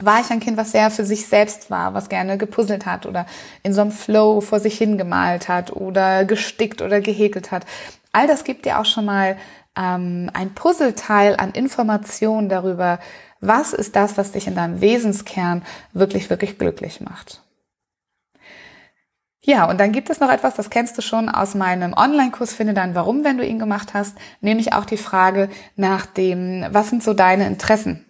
war 0.00 0.20
ich 0.20 0.30
ein 0.30 0.40
Kind, 0.40 0.56
was 0.56 0.72
sehr 0.72 0.90
für 0.90 1.04
sich 1.04 1.26
selbst 1.26 1.70
war, 1.70 1.94
was 1.94 2.08
gerne 2.08 2.36
gepuzzelt 2.36 2.86
hat 2.86 3.06
oder 3.06 3.26
in 3.62 3.72
so 3.72 3.80
einem 3.80 3.92
Flow 3.92 4.40
vor 4.40 4.58
sich 4.58 4.76
hingemalt 4.76 5.48
hat 5.48 5.72
oder 5.72 6.24
gestickt 6.24 6.82
oder 6.82 7.00
gehäkelt 7.00 7.52
hat. 7.52 7.64
All 8.12 8.26
das 8.26 8.44
gibt 8.44 8.64
dir 8.64 8.80
auch 8.80 8.84
schon 8.84 9.04
mal 9.04 9.36
ähm, 9.76 10.30
ein 10.34 10.54
Puzzleteil 10.54 11.36
an 11.36 11.52
Informationen 11.52 12.48
darüber, 12.48 12.98
was 13.40 13.72
ist 13.72 13.94
das, 13.94 14.16
was 14.16 14.32
dich 14.32 14.46
in 14.46 14.54
deinem 14.54 14.80
Wesenskern 14.80 15.62
wirklich, 15.92 16.30
wirklich 16.30 16.58
glücklich 16.58 17.00
macht. 17.00 17.43
Ja, 19.46 19.68
und 19.68 19.78
dann 19.78 19.92
gibt 19.92 20.08
es 20.08 20.20
noch 20.20 20.30
etwas, 20.30 20.54
das 20.54 20.70
kennst 20.70 20.96
du 20.96 21.02
schon 21.02 21.28
aus 21.28 21.54
meinem 21.54 21.92
Online-Kurs 21.92 22.54
Finde 22.54 22.72
dein 22.72 22.94
Warum, 22.94 23.24
wenn 23.24 23.36
du 23.36 23.46
ihn 23.46 23.58
gemacht 23.58 23.92
hast, 23.92 24.16
nämlich 24.40 24.72
auch 24.72 24.86
die 24.86 24.96
Frage 24.96 25.50
nach 25.76 26.06
dem, 26.06 26.64
was 26.70 26.88
sind 26.88 27.02
so 27.02 27.12
deine 27.12 27.46
Interessen? 27.46 28.06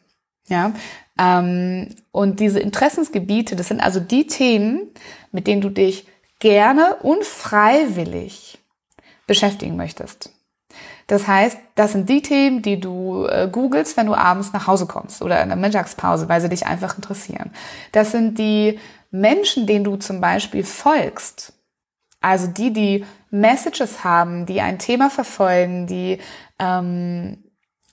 Ja, 0.47 0.73
ähm, 1.19 1.89
und 2.13 2.39
diese 2.39 2.61
Interessensgebiete, 2.61 3.57
das 3.57 3.69
sind 3.69 3.81
also 3.81 3.99
die 3.99 4.29
Themen, 4.29 4.93
mit 5.33 5.49
denen 5.49 5.61
du 5.61 5.71
dich 5.71 6.07
gerne 6.39 6.97
und 7.03 7.25
freiwillig 7.25 8.59
beschäftigen 9.27 9.77
möchtest. 9.77 10.31
Das 11.07 11.27
heißt, 11.27 11.59
das 11.75 11.93
sind 11.93 12.09
die 12.09 12.23
Themen, 12.23 12.63
die 12.63 12.81
du 12.81 13.27
äh, 13.27 13.49
googelst, 13.51 13.97
wenn 13.97 14.07
du 14.07 14.15
abends 14.15 14.53
nach 14.53 14.67
Hause 14.67 14.87
kommst 14.87 15.21
oder 15.21 15.43
in 15.43 15.49
der 15.49 15.57
Mittagspause, 15.57 16.29
weil 16.29 16.41
sie 16.41 16.49
dich 16.49 16.67
einfach 16.67 16.97
interessieren. 16.97 17.51
Das 17.93 18.13
sind 18.13 18.39
die 18.39 18.79
Menschen, 19.15 19.67
denen 19.67 19.85
du 19.85 19.97
zum 19.97 20.21
Beispiel 20.21 20.65
folgst. 20.65 21.53
Also 22.21 22.49
die, 22.49 22.73
die 22.73 23.05
Messages 23.31 24.03
haben, 24.03 24.45
die 24.45 24.61
ein 24.61 24.79
Thema 24.79 25.09
verfolgen, 25.09 25.87
die 25.87 26.19
ähm, 26.59 27.45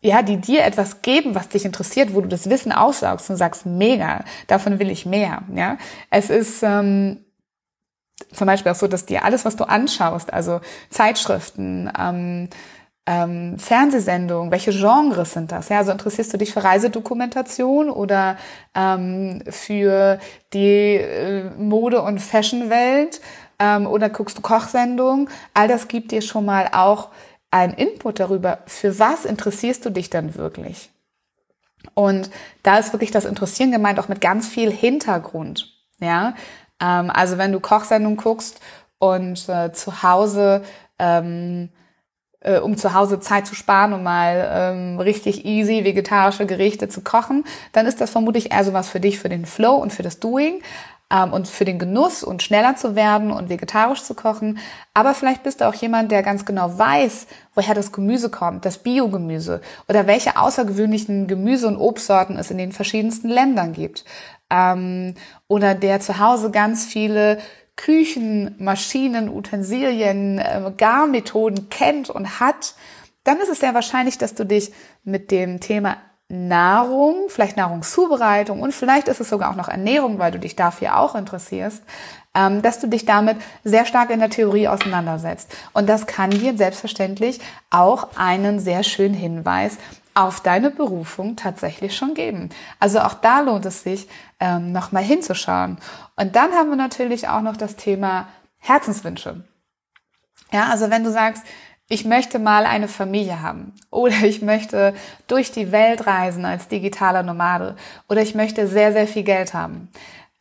ja, 0.04 0.24
die 0.24 0.38
dir 0.38 0.64
etwas 0.64 1.04
geben, 1.04 1.36
was 1.36 1.50
dich 1.50 1.64
interessiert, 1.64 2.16
wo 2.16 2.22
du 2.22 2.28
das 2.28 2.50
Wissen 2.50 2.72
aussaugst 2.72 3.30
und 3.30 3.38
sagst, 3.38 3.68
mega, 3.68 4.26
davon 4.48 4.80
will 4.80 4.90
ich 4.90 5.06
mehr. 5.06 5.44
Ja, 5.54 5.78
es 6.10 6.32
ist 6.32 6.64
ähm, 6.64 7.24
zum 8.34 8.48
Beispiel 8.48 8.72
auch 8.72 8.76
so, 8.76 8.88
dass 8.88 9.06
dir 9.06 9.24
alles, 9.24 9.46
was 9.46 9.56
du 9.56 9.66
anschaust, 9.66 10.34
also 10.34 10.60
Zeitschriften, 10.90 11.92
ähm, 12.00 12.50
ähm, 13.12 13.60
Fernsehsendungen, 13.60 14.52
welche 14.52 14.72
Genres 14.72 15.34
sind 15.34 15.52
das? 15.52 15.68
Ja, 15.68 15.80
also 15.80 15.92
interessierst 15.92 16.34
du 16.34 16.38
dich 16.38 16.54
für 16.54 16.64
Reisedokumentation 16.64 17.90
oder 17.90 18.38
ähm, 18.74 19.44
für 19.50 20.18
die 20.54 20.96
äh, 20.96 21.50
Mode- 21.58 22.04
und 22.04 22.20
Fashionwelt 22.20 23.20
ähm, 23.60 23.86
oder 23.86 24.10
guckst 24.10 24.38
du 24.38 24.42
Kochsendungen? 24.42 25.28
All 25.54 25.68
das 25.68 25.90
gibt 25.90 26.14
dir 26.14 26.22
schon 26.22 26.46
mal 26.46 26.70
auch 26.72 27.10
einen 27.50 27.74
Input 27.74 28.22
darüber, 28.22 28.60
für 28.66 28.98
was 28.98 29.26
interessierst 29.26 29.86
du 29.86 29.90
dich 29.90 30.10
dann 30.10 30.36
wirklich? 30.36 30.90
Und 31.94 32.30
da 32.64 32.78
ist 32.78 32.94
wirklich 32.94 33.12
das 33.12 33.26
Interessieren 33.26 33.74
gemeint, 33.74 34.00
auch 34.00 34.08
mit 34.08 34.22
ganz 34.22 34.48
viel 34.48 34.72
Hintergrund. 34.72 35.68
Ja, 36.00 36.34
ähm, 36.80 37.10
also 37.10 37.38
wenn 37.38 37.52
du 37.52 37.60
Kochsendungen 37.60 38.16
guckst 38.16 38.62
und 39.00 39.50
äh, 39.50 39.74
zu 39.74 40.02
Hause, 40.02 40.64
ähm, 40.98 41.72
äh, 42.42 42.60
um 42.60 42.78
zu 42.78 42.94
Hause 42.94 43.20
Zeit 43.20 43.48
zu 43.48 43.56
sparen, 43.56 43.94
um 43.94 44.04
mal 44.04 44.50
ähm, 44.52 45.00
richtig 45.00 45.46
easy 45.46 45.84
vegetarische 45.84 46.46
Gerichte 46.46 46.90
zu 46.90 47.02
kochen, 47.02 47.46
dann 47.72 47.86
ist 47.86 48.02
das 48.02 48.10
vermutlich 48.10 48.52
eher 48.52 48.64
sowas 48.64 48.90
für 48.90 49.00
dich, 49.00 49.20
für 49.20 49.30
den 49.30 49.46
Flow 49.46 49.76
und 49.76 49.94
für 49.94 50.04
das 50.04 50.20
Doing 50.20 50.62
ähm, 51.12 51.34
und 51.34 51.48
für 51.48 51.66
den 51.66 51.78
Genuss 51.78 52.24
und 52.24 52.42
schneller 52.42 52.76
zu 52.76 52.96
werden 52.96 53.32
und 53.32 53.50
vegetarisch 53.50 54.04
zu 54.04 54.16
kochen. 54.16 54.60
Aber 54.94 55.14
vielleicht 55.14 55.44
bist 55.44 55.62
du 55.62 55.68
auch 55.68 55.74
jemand, 55.76 56.12
der 56.12 56.24
ganz 56.24 56.46
genau 56.46 56.78
weiß, 56.78 57.28
woher 57.54 57.76
das 57.76 57.92
Gemüse 57.92 58.30
kommt, 58.30 58.66
das 58.66 58.80
Biogemüse 58.80 59.62
oder 59.88 60.08
welche 60.08 60.38
außergewöhnlichen 60.38 61.28
Gemüse- 61.28 61.68
und 61.68 61.78
Obstsorten 61.78 62.38
es 62.38 62.52
in 62.52 62.58
den 62.58 62.72
verschiedensten 62.72 63.30
Ländern 63.30 63.74
gibt. 63.74 64.06
Ähm, 64.50 65.16
oder 65.48 65.76
der 65.76 66.00
zu 66.00 66.20
Hause 66.20 66.52
ganz 66.52 66.86
viele 66.86 67.38
Küchen, 67.76 68.56
Maschinen, 68.60 69.30
Utensilien, 69.30 70.40
äh, 70.40 70.72
Garmethoden 70.78 71.70
kennt 71.70 72.10
und 72.10 72.40
hat, 72.40 72.76
dann 73.24 73.40
ist 73.40 73.50
es 73.50 73.60
sehr 73.60 73.74
wahrscheinlich, 73.74 74.18
dass 74.18 74.36
du 74.36 74.46
dich 74.46 74.72
mit 75.04 75.32
dem 75.32 75.60
Thema 75.60 75.98
Nahrung, 76.32 77.26
vielleicht 77.28 77.58
Nahrungszubereitung 77.58 78.62
und 78.62 78.74
vielleicht 78.74 79.10
ist 79.10 79.20
es 79.20 79.30
sogar 79.30 79.52
auch 79.52 79.56
noch 79.56 79.68
Ernährung, 79.68 80.18
weil 80.18 80.32
du 80.32 80.40
dich 80.40 80.56
dafür 80.56 80.98
auch 80.98 81.14
interessierst, 81.14 81.84
ähm, 82.34 82.62
dass 82.62 82.80
du 82.80 82.88
dich 82.88 83.06
damit 83.06 83.38
sehr 83.66 83.86
stark 83.86 84.10
in 84.12 84.20
der 84.20 84.30
Theorie 84.30 84.70
auseinandersetzt. 84.70 85.54
Und 85.74 85.90
das 85.90 86.08
kann 86.08 86.30
dir 86.30 86.56
selbstverständlich 86.56 87.42
auch 87.70 88.10
einen 88.16 88.60
sehr 88.60 88.84
schönen 88.84 89.14
Hinweis 89.14 89.78
auf 90.14 90.42
deine 90.42 90.72
Berufung 90.72 91.36
tatsächlich 91.36 91.96
schon 91.96 92.14
geben. 92.14 92.50
Also 92.80 93.00
auch 93.00 93.14
da 93.14 93.42
lohnt 93.42 93.66
es 93.66 93.84
sich, 93.84 94.08
ähm, 94.40 94.72
nochmal 94.72 95.04
hinzuschauen. 95.04 95.78
Und 96.22 96.36
dann 96.36 96.52
haben 96.52 96.70
wir 96.70 96.76
natürlich 96.76 97.28
auch 97.28 97.42
noch 97.42 97.58
das 97.58 97.78
Thema 97.78 98.28
Herzenswünsche. 98.60 99.44
Ja, 100.52 100.68
also 100.70 100.92
wenn 100.92 101.04
du 101.04 101.12
sagst, 101.12 101.44
ich 101.90 102.06
möchte 102.06 102.38
mal 102.38 102.68
eine 102.68 102.88
Familie 102.88 103.42
haben 103.42 103.74
oder 103.90 104.14
ich 104.24 104.44
möchte 104.44 104.94
durch 105.28 105.52
die 105.52 105.72
Welt 105.72 106.06
reisen 106.06 106.46
als 106.46 106.68
digitaler 106.68 107.24
Nomade 107.24 107.76
oder 108.08 108.22
ich 108.22 108.36
möchte 108.36 108.68
sehr, 108.68 108.94
sehr 108.94 109.08
viel 109.08 109.24
Geld 109.24 109.56
haben. 109.56 109.90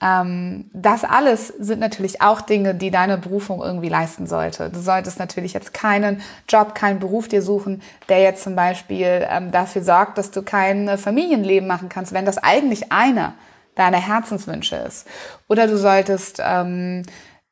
Ähm, 0.02 0.70
das 0.74 1.02
alles 1.04 1.48
sind 1.48 1.80
natürlich 1.80 2.20
auch 2.20 2.42
Dinge, 2.42 2.74
die 2.74 2.90
deine 2.90 3.16
Berufung 3.16 3.62
irgendwie 3.62 3.88
leisten 3.88 4.26
sollte. 4.26 4.68
Du 4.68 4.80
solltest 4.80 5.18
natürlich 5.18 5.54
jetzt 5.54 5.72
keinen 5.72 6.20
Job, 6.46 6.74
keinen 6.74 6.98
Beruf 6.98 7.26
dir 7.26 7.40
suchen, 7.40 7.80
der 8.10 8.20
jetzt 8.20 8.42
zum 8.44 8.54
Beispiel 8.54 9.26
ähm, 9.30 9.50
dafür 9.50 9.82
sorgt, 9.82 10.18
dass 10.18 10.30
du 10.30 10.42
kein 10.42 10.98
Familienleben 10.98 11.66
machen 11.66 11.88
kannst, 11.88 12.12
wenn 12.12 12.26
das 12.26 12.36
eigentlich 12.36 12.92
einer 12.92 13.32
deiner 13.80 14.00
Herzenswünsche 14.00 14.76
ist. 14.76 15.06
Oder 15.48 15.66
du 15.66 15.76
solltest 15.76 16.40
ähm, 16.44 17.02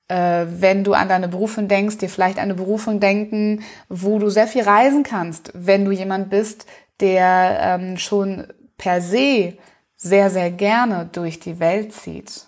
äh, 0.09 0.47
wenn 0.49 0.85
du 0.85 0.95
an 0.95 1.09
deine 1.09 1.29
Berufung 1.29 1.69
denkst, 1.69 1.99
dir 1.99 2.09
vielleicht 2.09 2.39
eine 2.39 2.55
Berufung 2.55 2.99
denken, 2.99 3.63
wo 3.89 4.19
du 4.19 4.31
sehr 4.31 4.47
viel 4.47 4.63
reisen 4.63 5.03
kannst, 5.03 5.53
wenn 5.55 5.85
du 5.85 5.93
jemand 5.93 6.31
bist, 6.31 6.67
der 7.01 7.59
ähm, 7.61 7.99
schon 7.99 8.49
per 8.77 9.01
se 9.01 9.59
sehr, 9.97 10.31
sehr 10.31 10.51
gerne 10.51 11.09
durch 11.13 11.39
die 11.41 11.61
Welt 11.61 11.93
zieht. 11.93 12.47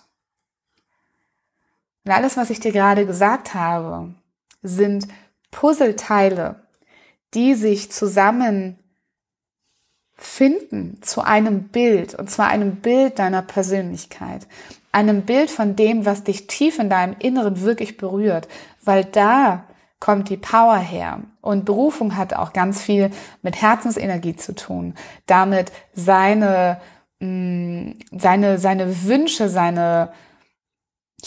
Und 2.03 2.11
alles, 2.11 2.35
was 2.35 2.49
ich 2.49 2.59
dir 2.59 2.71
gerade 2.71 3.05
gesagt 3.05 3.53
habe, 3.53 4.15
sind 4.63 5.07
Puzzleteile, 5.51 6.67
die 7.33 7.53
sich 7.53 7.91
zusammen 7.91 8.79
finden 10.23 10.99
zu 11.01 11.21
einem 11.21 11.63
Bild, 11.69 12.13
und 12.13 12.29
zwar 12.29 12.47
einem 12.47 12.75
Bild 12.75 13.17
deiner 13.17 13.41
Persönlichkeit, 13.41 14.47
einem 14.91 15.23
Bild 15.23 15.49
von 15.49 15.75
dem, 15.75 16.05
was 16.05 16.23
dich 16.23 16.45
tief 16.45 16.77
in 16.77 16.91
deinem 16.91 17.15
Inneren 17.17 17.61
wirklich 17.61 17.97
berührt, 17.97 18.47
weil 18.83 19.03
da 19.03 19.63
kommt 19.99 20.29
die 20.29 20.37
Power 20.37 20.77
her. 20.77 21.21
Und 21.41 21.65
Berufung 21.65 22.15
hat 22.15 22.35
auch 22.35 22.53
ganz 22.53 22.81
viel 22.81 23.09
mit 23.41 23.59
Herzensenergie 23.61 24.35
zu 24.35 24.53
tun, 24.53 24.93
damit 25.25 25.71
seine, 25.93 26.79
mh, 27.19 27.27
mm, 27.27 27.99
seine, 28.11 28.59
seine 28.59 29.03
Wünsche, 29.05 29.49
seine, 29.49 30.11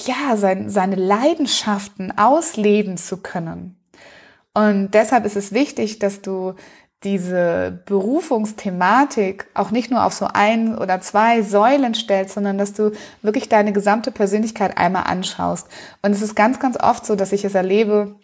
ja, 0.04 0.36
sein, 0.36 0.70
seine 0.70 0.96
Leidenschaften 0.96 2.16
ausleben 2.16 2.96
zu 2.96 3.16
können. 3.16 3.76
Und 4.54 4.92
deshalb 4.92 5.24
ist 5.24 5.36
es 5.36 5.52
wichtig, 5.52 5.98
dass 5.98 6.22
du 6.22 6.54
diese 7.04 7.82
Berufungsthematik 7.86 9.46
auch 9.54 9.70
nicht 9.70 9.90
nur 9.90 10.04
auf 10.04 10.14
so 10.14 10.26
ein 10.32 10.76
oder 10.76 11.00
zwei 11.00 11.42
Säulen 11.42 11.94
stellst, 11.94 12.34
sondern 12.34 12.58
dass 12.58 12.72
du 12.72 12.92
wirklich 13.22 13.48
deine 13.48 13.72
gesamte 13.72 14.10
Persönlichkeit 14.10 14.78
einmal 14.78 15.04
anschaust. 15.04 15.68
Und 16.02 16.12
es 16.12 16.22
ist 16.22 16.34
ganz, 16.34 16.58
ganz 16.58 16.78
oft 16.80 17.04
so, 17.04 17.14
dass 17.14 17.32
ich 17.32 17.44
es 17.44 17.54
erlebe, 17.54 18.16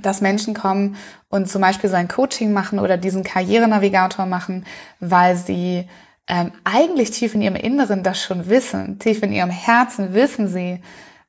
dass 0.00 0.20
Menschen 0.20 0.54
kommen 0.54 0.96
und 1.28 1.48
zum 1.48 1.60
Beispiel 1.60 1.90
so 1.90 1.96
ein 1.96 2.08
Coaching 2.08 2.52
machen 2.52 2.78
oder 2.78 2.96
diesen 2.96 3.24
Karrierenavigator 3.24 4.26
machen, 4.26 4.64
weil 5.00 5.36
sie 5.36 5.88
ähm, 6.26 6.52
eigentlich 6.64 7.10
tief 7.10 7.34
in 7.34 7.42
ihrem 7.42 7.56
Inneren 7.56 8.02
das 8.02 8.20
schon 8.20 8.48
wissen, 8.48 8.98
tief 8.98 9.22
in 9.22 9.32
ihrem 9.32 9.50
Herzen 9.50 10.14
wissen 10.14 10.48
sie, 10.48 10.80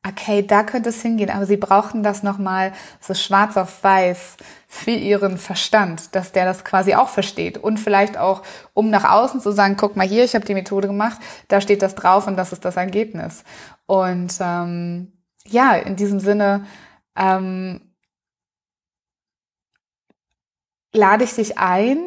okay, 0.08 0.46
da 0.46 0.64
könnte 0.64 0.90
es 0.90 1.02
hingehen, 1.02 1.30
aber 1.30 1.46
sie 1.46 1.58
brauchen 1.58 2.04
das 2.04 2.22
nochmal 2.22 2.74
so 3.00 3.14
schwarz 3.14 3.58
auf 3.58 3.84
weiß 3.84 4.38
für 4.68 4.92
ihren 4.92 5.38
Verstand, 5.38 6.16
dass 6.16 6.32
der 6.32 6.46
das 6.46 6.64
quasi 6.64 6.96
auch 6.96 7.10
versteht 7.10 7.58
und 7.58 7.80
vielleicht 7.80 8.18
auch, 8.18 8.44
um 8.74 8.90
nach 8.90 9.10
außen 9.10 9.42
zu 9.42 9.52
sagen, 9.52 9.78
guck 9.78 9.96
mal 9.96 10.08
hier, 10.08 10.24
ich 10.24 10.36
habe 10.36 10.46
die 10.46 10.54
Methode 10.54 10.88
gemacht, 10.88 11.20
da 11.48 11.60
steht 11.60 11.82
das 11.82 11.96
drauf 11.96 12.28
und 12.28 12.36
das 12.38 12.52
ist 12.54 12.66
das 12.66 12.78
Ergebnis. 12.78 13.44
Und 13.88 14.36
ähm, 14.40 15.14
ja, 15.48 15.76
in 15.76 15.96
diesem 15.96 16.20
Sinne 16.20 16.66
ähm, 17.16 17.82
lade 20.94 21.24
ich 21.24 21.34
dich 21.34 21.58
ein, 21.58 22.00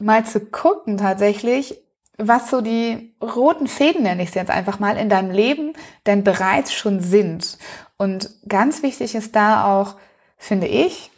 mal 0.00 0.24
zu 0.24 0.40
gucken 0.40 0.98
tatsächlich, 0.98 1.80
was 2.18 2.50
so 2.50 2.60
die 2.60 3.14
roten 3.22 3.68
Fäden, 3.68 4.02
nenne 4.02 4.22
ich 4.22 4.30
es 4.30 4.34
jetzt 4.34 4.50
einfach 4.50 4.78
mal, 4.78 4.96
in 4.96 5.08
deinem 5.08 5.30
Leben 5.30 5.74
denn 6.06 6.24
bereits 6.24 6.72
schon 6.72 7.00
sind. 7.00 7.58
Und 7.96 8.30
ganz 8.48 8.82
wichtig 8.82 9.14
ist 9.14 9.36
da 9.36 9.80
auch, 9.80 9.94
finde 10.36 10.66
ich, 10.66 11.11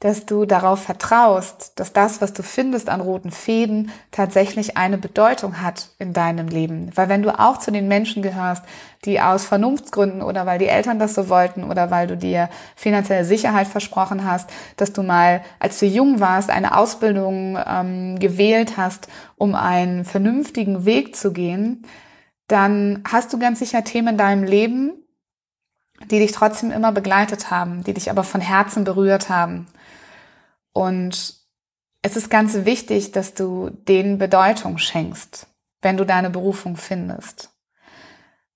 dass 0.00 0.24
du 0.24 0.46
darauf 0.46 0.82
vertraust, 0.82 1.78
dass 1.78 1.92
das, 1.92 2.22
was 2.22 2.32
du 2.32 2.42
findest 2.42 2.88
an 2.88 3.02
roten 3.02 3.30
Fäden, 3.30 3.92
tatsächlich 4.10 4.78
eine 4.78 4.96
Bedeutung 4.96 5.60
hat 5.60 5.90
in 5.98 6.14
deinem 6.14 6.48
Leben. 6.48 6.90
Weil 6.94 7.10
wenn 7.10 7.22
du 7.22 7.38
auch 7.38 7.58
zu 7.58 7.70
den 7.70 7.86
Menschen 7.86 8.22
gehörst, 8.22 8.64
die 9.04 9.20
aus 9.20 9.44
Vernunftsgründen 9.44 10.22
oder 10.22 10.46
weil 10.46 10.58
die 10.58 10.68
Eltern 10.68 10.98
das 10.98 11.14
so 11.14 11.28
wollten 11.28 11.64
oder 11.64 11.90
weil 11.90 12.06
du 12.06 12.16
dir 12.16 12.48
finanzielle 12.76 13.26
Sicherheit 13.26 13.66
versprochen 13.66 14.24
hast, 14.24 14.48
dass 14.76 14.94
du 14.94 15.02
mal, 15.02 15.42
als 15.58 15.78
du 15.78 15.86
jung 15.86 16.18
warst, 16.18 16.48
eine 16.48 16.76
Ausbildung 16.78 17.58
ähm, 17.64 18.18
gewählt 18.18 18.78
hast, 18.78 19.08
um 19.36 19.54
einen 19.54 20.06
vernünftigen 20.06 20.86
Weg 20.86 21.14
zu 21.14 21.32
gehen, 21.32 21.84
dann 22.48 23.02
hast 23.06 23.32
du 23.32 23.38
ganz 23.38 23.58
sicher 23.58 23.84
Themen 23.84 24.08
in 24.08 24.18
deinem 24.18 24.44
Leben, 24.44 24.92
die 26.06 26.18
dich 26.18 26.32
trotzdem 26.32 26.70
immer 26.70 26.92
begleitet 26.92 27.50
haben, 27.50 27.84
die 27.84 27.94
dich 27.94 28.10
aber 28.10 28.24
von 28.24 28.40
Herzen 28.40 28.84
berührt 28.84 29.28
haben. 29.28 29.66
Und 30.72 31.34
es 32.02 32.16
ist 32.16 32.30
ganz 32.30 32.64
wichtig, 32.64 33.12
dass 33.12 33.34
du 33.34 33.70
denen 33.70 34.18
Bedeutung 34.18 34.78
schenkst, 34.78 35.46
wenn 35.82 35.96
du 35.96 36.04
deine 36.04 36.30
Berufung 36.30 36.76
findest. 36.76 37.49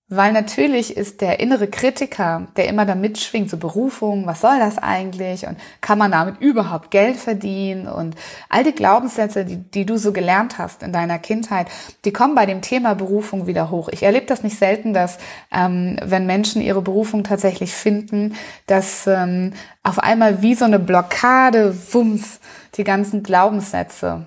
Weil 0.09 0.35
natürlich 0.35 0.99
ist 0.99 1.23
der 1.23 1.41
innere 1.41 1.67
Kritiker, 1.67 2.49
der 2.57 2.69
immer 2.69 2.85
da 2.85 2.95
mitschwingt, 2.95 3.49
so 3.49 3.57
Berufung, 3.57 4.27
was 4.27 4.43
soll 4.43 4.59
das 4.59 4.77
eigentlich? 4.77 5.47
Und 5.47 5.57
kann 5.81 5.97
man 5.97 6.11
damit 6.11 6.43
überhaupt 6.43 6.91
Geld 6.91 7.17
verdienen? 7.17 7.87
Und 7.87 8.15
all 8.51 8.65
die 8.65 8.75
Glaubenssätze, 8.75 9.47
die, 9.47 9.57
die 9.57 9.87
du 9.87 9.97
so 9.97 10.13
gelernt 10.13 10.59
hast 10.59 10.83
in 10.83 10.93
deiner 10.93 11.19
Kindheit, 11.19 11.69
die 12.05 12.13
kommen 12.13 12.35
bei 12.35 12.45
dem 12.45 12.61
Thema 12.61 12.95
Berufung 12.95 13.47
wieder 13.47 13.71
hoch. 13.71 13.89
Ich 13.89 14.03
erlebe 14.03 14.27
das 14.27 14.43
nicht 14.43 14.59
selten, 14.59 14.93
dass 14.93 15.17
ähm, 15.51 15.97
wenn 16.05 16.27
Menschen 16.27 16.61
ihre 16.61 16.83
Berufung 16.83 17.25
tatsächlich 17.25 17.73
finden, 17.73 18.35
dass 18.67 19.07
ähm, 19.07 19.55
auf 19.83 19.99
einmal 19.99 20.43
wie 20.43 20.55
so 20.55 20.67
eine 20.67 20.79
Blockade, 20.79 21.75
wumms, 21.93 22.41
die 22.75 22.85
ganzen 22.85 23.23
Glaubenssätze 23.23 24.27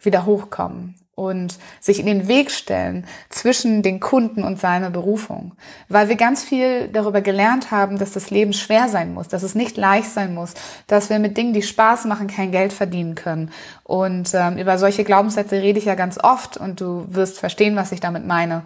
wieder 0.00 0.26
hochkommen 0.26 0.94
und 1.18 1.58
sich 1.80 1.98
in 1.98 2.06
den 2.06 2.28
Weg 2.28 2.52
stellen 2.52 3.04
zwischen 3.28 3.82
den 3.82 3.98
Kunden 3.98 4.44
und 4.44 4.60
seiner 4.60 4.88
Berufung. 4.88 5.52
Weil 5.88 6.08
wir 6.08 6.14
ganz 6.14 6.44
viel 6.44 6.86
darüber 6.88 7.22
gelernt 7.22 7.72
haben, 7.72 7.98
dass 7.98 8.12
das 8.12 8.30
Leben 8.30 8.52
schwer 8.52 8.88
sein 8.88 9.12
muss, 9.12 9.26
dass 9.26 9.42
es 9.42 9.56
nicht 9.56 9.76
leicht 9.76 10.10
sein 10.10 10.32
muss, 10.32 10.54
dass 10.86 11.10
wir 11.10 11.18
mit 11.18 11.36
Dingen, 11.36 11.52
die 11.52 11.62
Spaß 11.62 12.04
machen, 12.04 12.28
kein 12.28 12.52
Geld 12.52 12.72
verdienen 12.72 13.16
können. 13.16 13.50
Und 13.82 14.30
ähm, 14.32 14.58
über 14.58 14.78
solche 14.78 15.02
Glaubenssätze 15.02 15.60
rede 15.60 15.80
ich 15.80 15.86
ja 15.86 15.96
ganz 15.96 16.18
oft 16.22 16.56
und 16.56 16.80
du 16.80 17.04
wirst 17.08 17.40
verstehen, 17.40 17.74
was 17.74 17.90
ich 17.90 17.98
damit 17.98 18.24
meine. 18.24 18.62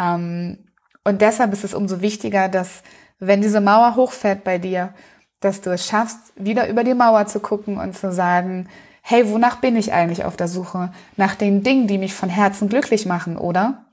Ähm, 0.00 0.58
und 1.04 1.20
deshalb 1.20 1.52
ist 1.52 1.64
es 1.64 1.74
umso 1.74 2.00
wichtiger, 2.00 2.48
dass 2.48 2.82
wenn 3.18 3.42
diese 3.42 3.60
Mauer 3.60 3.96
hochfährt 3.96 4.44
bei 4.44 4.56
dir, 4.56 4.94
dass 5.40 5.60
du 5.60 5.70
es 5.70 5.86
schaffst, 5.86 6.18
wieder 6.36 6.68
über 6.70 6.84
die 6.84 6.94
Mauer 6.94 7.26
zu 7.26 7.40
gucken 7.40 7.76
und 7.76 7.94
zu 7.94 8.12
sagen, 8.12 8.68
hey, 9.02 9.28
wonach 9.28 9.56
bin 9.56 9.76
ich 9.76 9.92
eigentlich 9.92 10.24
auf 10.24 10.36
der 10.36 10.48
Suche? 10.48 10.92
Nach 11.16 11.34
den 11.34 11.62
Dingen, 11.62 11.88
die 11.88 11.98
mich 11.98 12.14
von 12.14 12.28
Herzen 12.28 12.68
glücklich 12.68 13.04
machen, 13.04 13.36
oder? 13.36 13.84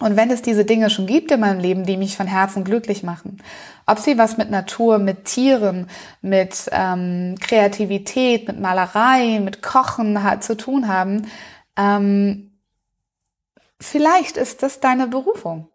Und 0.00 0.16
wenn 0.16 0.30
es 0.30 0.42
diese 0.42 0.64
Dinge 0.64 0.90
schon 0.90 1.06
gibt 1.06 1.30
in 1.30 1.40
meinem 1.40 1.60
Leben, 1.60 1.86
die 1.86 1.96
mich 1.96 2.16
von 2.16 2.26
Herzen 2.26 2.64
glücklich 2.64 3.02
machen, 3.02 3.42
ob 3.86 3.98
sie 3.98 4.18
was 4.18 4.36
mit 4.36 4.50
Natur, 4.50 4.98
mit 4.98 5.24
Tieren, 5.24 5.88
mit 6.20 6.68
ähm, 6.72 7.36
Kreativität, 7.40 8.48
mit 8.48 8.60
Malerei, 8.60 9.40
mit 9.40 9.62
Kochen 9.62 10.22
halt 10.22 10.42
zu 10.42 10.56
tun 10.56 10.88
haben, 10.88 11.28
ähm, 11.76 12.58
vielleicht 13.80 14.36
ist 14.36 14.62
das 14.62 14.80
deine 14.80 15.06
Berufung. 15.06 15.68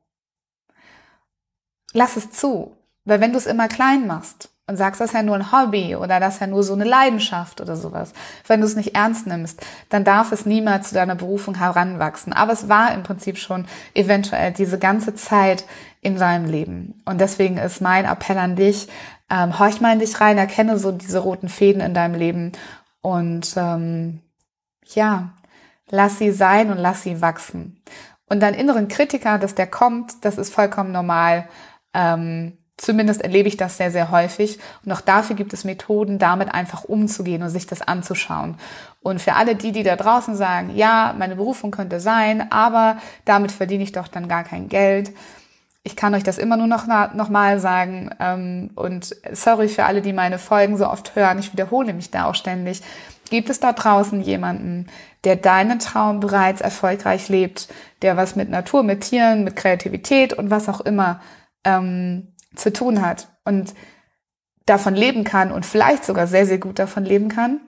Lass 1.94 2.18
es 2.18 2.30
zu, 2.32 2.76
weil 3.06 3.22
wenn 3.22 3.32
du 3.32 3.38
es 3.38 3.48
immer 3.48 3.68
klein 3.68 4.06
machst, 4.06 4.50
und 4.70 4.78
sagst, 4.78 5.02
das 5.02 5.10
ist 5.10 5.16
ja 5.16 5.24
nur 5.24 5.36
ein 5.36 5.52
Hobby 5.52 5.96
oder 5.96 6.20
das 6.20 6.36
ist 6.36 6.42
ja 6.42 6.48
nur 6.48 6.64
so 6.64 6.74
eine 6.74 6.84
Leidenschaft 6.84 7.60
oder 7.60 7.76
sowas. 7.76 8.14
Wenn 8.48 8.62
du 8.62 8.68
es 8.68 8.76
nicht 8.76 8.96
ernst 8.96 9.26
nimmst, 9.26 9.66
dann 9.90 10.04
darf 10.04 10.32
es 10.32 10.46
niemals 10.46 10.90
zu 10.90 10.96
deiner 10.96 11.16
Berufung 11.16 11.56
heranwachsen. 11.56 12.34
Aber 12.34 12.54
es 12.54 12.70
war 12.70 12.94
im 12.94 13.02
Prinzip 13.02 13.40
schon 13.40 13.66
eventuell 13.96 14.54
diese 14.54 14.78
ganze 14.78 15.16
Zeit 15.16 15.66
in 16.02 16.18
deinem 16.18 16.46
Leben. 16.46 17.02
Und 17.04 17.20
deswegen 17.20 17.58
ist 17.58 17.82
mein 17.82 18.06
Appell 18.06 18.38
an 18.38 18.56
dich, 18.56 18.88
ähm, 19.32 19.58
horch 19.58 19.82
mal 19.82 19.94
in 19.94 20.00
dich 20.00 20.22
rein, 20.22 20.38
erkenne 20.38 20.78
so 20.78 20.92
diese 20.92 21.20
roten 21.20 21.50
Fäden 21.50 21.82
in 21.82 21.96
deinem 21.96 22.16
Leben 22.16 22.52
und 23.02 23.54
ähm, 23.58 24.22
ja, 24.86 25.30
lass 25.90 26.20
sie 26.20 26.32
sein 26.32 26.72
und 26.72 26.78
lass 26.78 27.02
sie 27.02 27.22
wachsen. 27.22 27.82
Und 28.28 28.40
dein 28.42 28.54
inneren 28.54 28.88
Kritiker, 28.88 29.40
dass 29.40 29.56
der 29.56 29.68
kommt, 29.68 30.24
das 30.24 30.38
ist 30.38 30.54
vollkommen 30.54 30.92
normal. 30.92 31.50
Ähm, 31.96 32.59
Zumindest 32.80 33.22
erlebe 33.22 33.50
ich 33.50 33.58
das 33.58 33.76
sehr, 33.76 33.92
sehr 33.92 34.10
häufig. 34.10 34.58
Und 34.86 34.94
auch 34.94 35.02
dafür 35.02 35.36
gibt 35.36 35.52
es 35.52 35.66
Methoden, 35.66 36.18
damit 36.18 36.54
einfach 36.54 36.86
umzugehen 36.86 37.44
und 37.44 37.50
sich 37.50 37.68
das 37.68 37.82
anzuschauen. 37.82 38.56
Und 39.02 39.22
für 39.22 39.34
alle 39.34 39.56
die, 39.56 39.74
die 39.74 39.84
da 39.84 39.98
draußen 39.98 40.34
sagen, 40.38 40.72
ja, 40.76 41.14
meine 41.18 41.36
Berufung 41.36 41.72
könnte 41.72 42.00
sein, 42.00 42.50
aber 42.54 42.98
damit 43.26 43.52
verdiene 43.52 43.84
ich 43.84 43.92
doch 43.92 44.08
dann 44.08 44.30
gar 44.30 44.46
kein 44.46 44.70
Geld. 44.70 45.12
Ich 45.84 45.98
kann 45.98 46.14
euch 46.16 46.24
das 46.24 46.38
immer 46.38 46.56
nur 46.56 46.68
noch, 46.68 46.88
noch 46.88 47.28
mal 47.28 47.60
sagen. 47.60 48.12
Ähm, 48.18 48.70
und 48.76 49.14
sorry 49.34 49.68
für 49.68 49.84
alle, 49.84 50.02
die 50.02 50.14
meine 50.14 50.40
Folgen 50.40 50.78
so 50.78 50.88
oft 50.88 51.18
hören. 51.18 51.38
Ich 51.38 51.52
wiederhole 51.52 51.94
mich 51.94 52.12
da 52.12 52.26
auch 52.26 52.36
ständig. 52.36 52.82
Gibt 53.30 53.50
es 53.50 53.60
da 53.60 53.74
draußen 53.74 54.22
jemanden, 54.22 54.88
der 55.26 55.36
deinen 55.36 55.80
Traum 55.80 56.22
bereits 56.22 56.62
erfolgreich 56.62 57.28
lebt, 57.28 57.68
der 58.04 58.16
was 58.16 58.38
mit 58.38 58.50
Natur, 58.50 58.84
mit 58.84 59.02
Tieren, 59.02 59.44
mit 59.44 59.58
Kreativität 59.58 60.32
und 60.32 60.50
was 60.50 60.70
auch 60.70 60.80
immer 60.80 61.20
ähm, 61.66 62.30
zu 62.56 62.74
tun 62.74 63.02
hat 63.02 63.30
und 63.46 63.74
davon 64.66 64.96
leben 64.96 65.24
kann 65.24 65.52
und 65.52 65.66
vielleicht 65.66 66.06
sogar 66.06 66.28
sehr, 66.28 66.46
sehr 66.46 66.60
gut 66.60 66.80
davon 66.80 67.04
leben 67.04 67.30
kann, 67.30 67.62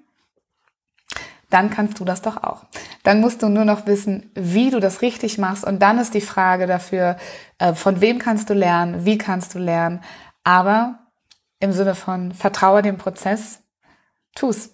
dann 1.49 1.69
kannst 1.69 1.99
du 1.99 2.05
das 2.05 2.21
doch 2.21 2.43
auch. 2.43 2.65
Dann 3.03 3.19
musst 3.19 3.43
du 3.43 3.49
nur 3.49 3.65
noch 3.65 3.85
wissen, 3.85 4.31
wie 4.35 4.69
du 4.69 4.79
das 4.79 5.01
richtig 5.01 5.37
machst. 5.37 5.65
Und 5.65 5.81
dann 5.81 5.97
ist 5.99 6.13
die 6.13 6.21
Frage 6.21 6.65
dafür, 6.65 7.17
äh, 7.59 7.73
von 7.73 7.99
wem 7.99 8.19
kannst 8.19 8.49
du 8.49 8.53
lernen, 8.53 9.05
wie 9.05 9.17
kannst 9.17 9.53
du 9.53 9.59
lernen. 9.59 10.01
Aber 10.43 10.99
im 11.59 11.73
Sinne 11.73 11.93
von 11.93 12.31
vertraue 12.31 12.81
dem 12.81 12.97
Prozess, 12.97 13.61
tu's. 14.33 14.71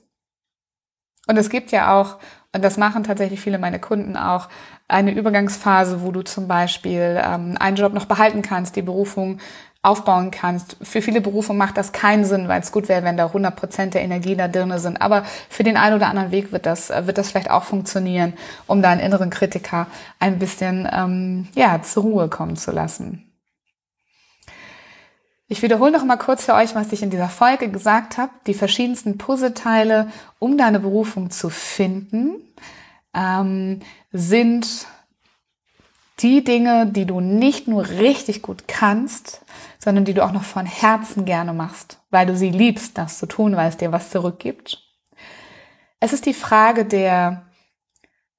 Und 1.28 1.38
es 1.38 1.50
gibt 1.50 1.72
ja 1.72 2.00
auch, 2.00 2.18
und 2.54 2.64
das 2.64 2.78
machen 2.78 3.04
tatsächlich 3.04 3.42
viele 3.42 3.58
meiner 3.58 3.80
Kunden 3.80 4.16
auch, 4.16 4.48
eine 4.88 5.12
Übergangsphase, 5.12 6.02
wo 6.02 6.12
du 6.12 6.22
zum 6.22 6.48
Beispiel 6.48 7.22
ähm, 7.22 7.58
einen 7.60 7.76
Job 7.76 7.94
noch 7.94 8.06
behalten 8.06 8.42
kannst, 8.42 8.76
die 8.76 8.82
Berufung 8.82 9.40
aufbauen 9.88 10.32
kannst. 10.32 10.78
Für 10.82 11.02
viele 11.02 11.22
Berufe 11.22 11.54
macht 11.54 11.78
das 11.78 11.92
keinen 11.92 12.26
Sinn, 12.26 12.48
weil 12.48 12.62
es 12.62 12.72
gut 12.72 12.90
wäre, 12.90 13.04
wenn 13.04 13.18
da 13.18 13.28
100 13.28 13.56
Prozent 13.56 13.94
der 13.94 14.02
Energie 14.02 14.36
da 14.36 14.48
drin 14.48 14.78
sind. 14.78 15.02
Aber 15.02 15.24
für 15.50 15.64
den 15.64 15.78
einen 15.78 15.96
oder 15.96 16.08
anderen 16.08 16.32
Weg 16.32 16.52
wird 16.52 16.66
das, 16.66 16.90
äh, 16.90 17.08
wird 17.08 17.18
das 17.18 17.32
vielleicht 17.32 17.50
auch 17.50 17.64
funktionieren, 17.64 18.34
um 18.68 18.82
deinen 18.82 19.00
inneren 19.00 19.30
Kritiker 19.30 19.88
ein 20.20 20.40
bisschen, 20.40 20.88
ähm, 20.92 21.48
ja, 21.56 21.82
zur 21.82 22.04
Ruhe 22.04 22.28
kommen 22.28 22.58
zu 22.58 22.72
lassen. 22.72 23.24
Ich 25.50 25.62
wiederhole 25.62 25.92
noch 25.92 26.04
mal 26.04 26.18
kurz 26.18 26.44
für 26.44 26.54
euch, 26.54 26.76
was 26.76 26.92
ich 26.92 27.02
in 27.02 27.10
dieser 27.10 27.30
Folge 27.30 27.70
gesagt 27.70 28.18
habe. 28.18 28.32
Die 28.48 28.54
verschiedensten 28.54 29.18
Puzzleteile, 29.18 30.12
um 30.40 30.58
deine 30.58 30.82
Berufung 30.82 31.32
zu 31.32 31.50
finden, 31.50 32.36
ähm, 33.14 33.80
sind 34.12 34.88
die 36.20 36.44
Dinge, 36.44 36.88
die 36.88 37.06
du 37.06 37.20
nicht 37.20 37.68
nur 37.68 37.88
richtig 37.88 38.42
gut 38.42 38.68
kannst, 38.68 39.46
sondern 39.78 40.06
die 40.06 40.14
du 40.14 40.24
auch 40.26 40.32
noch 40.32 40.44
von 40.44 40.66
Herzen 40.66 41.26
gerne 41.26 41.54
machst, 41.54 42.00
weil 42.10 42.26
du 42.26 42.36
sie 42.36 42.50
liebst, 42.50 42.98
das 42.98 43.20
zu 43.20 43.28
tun, 43.28 43.56
weil 43.56 43.70
es 43.70 43.78
dir 43.78 43.92
was 43.92 44.10
zurückgibt. 44.10 44.84
Es 46.00 46.14
ist 46.14 46.26
die 46.26 46.34
Frage 46.34 46.86
der 46.86 47.48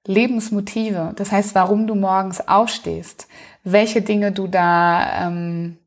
Lebensmotive, 0.07 1.13
das 1.17 1.33
heißt, 1.33 1.55
warum 1.55 1.87
du 1.87 1.95
morgens 1.95 2.47
aufstehst, 2.47 3.29
welche 3.63 4.03
Dinge 4.03 4.33
du 4.33 4.47
da, 4.47 5.27
ähm, 5.27 5.79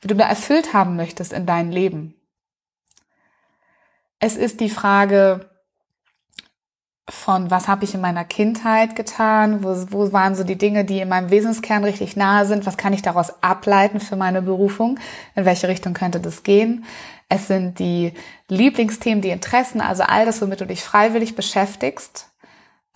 wie 0.00 0.08
du 0.08 0.14
da 0.14 0.28
erfüllt 0.28 0.72
haben 0.72 0.96
möchtest 0.96 1.32
in 1.32 1.46
deinem 1.46 1.70
Leben. 1.70 2.14
Es 4.18 4.36
ist 4.36 4.60
die 4.60 4.70
Frage, 4.70 5.51
von 7.12 7.50
was 7.50 7.68
habe 7.68 7.84
ich 7.84 7.94
in 7.94 8.00
meiner 8.00 8.24
Kindheit 8.24 8.96
getan, 8.96 9.62
wo, 9.62 9.68
wo 9.90 10.12
waren 10.12 10.34
so 10.34 10.44
die 10.44 10.56
Dinge, 10.56 10.84
die 10.84 11.00
in 11.00 11.08
meinem 11.08 11.30
Wesenskern 11.30 11.84
richtig 11.84 12.16
nahe 12.16 12.46
sind, 12.46 12.66
was 12.66 12.78
kann 12.78 12.94
ich 12.94 13.02
daraus 13.02 13.42
ableiten 13.42 14.00
für 14.00 14.16
meine 14.16 14.42
Berufung, 14.42 14.98
in 15.36 15.44
welche 15.44 15.68
Richtung 15.68 15.92
könnte 15.92 16.20
das 16.20 16.42
gehen. 16.42 16.84
Es 17.28 17.46
sind 17.46 17.78
die 17.78 18.12
Lieblingsthemen, 18.48 19.20
die 19.20 19.28
Interessen, 19.28 19.80
also 19.80 20.02
all 20.02 20.24
das, 20.24 20.40
womit 20.40 20.62
du 20.62 20.66
dich 20.66 20.82
freiwillig 20.82 21.36
beschäftigst, 21.36 22.28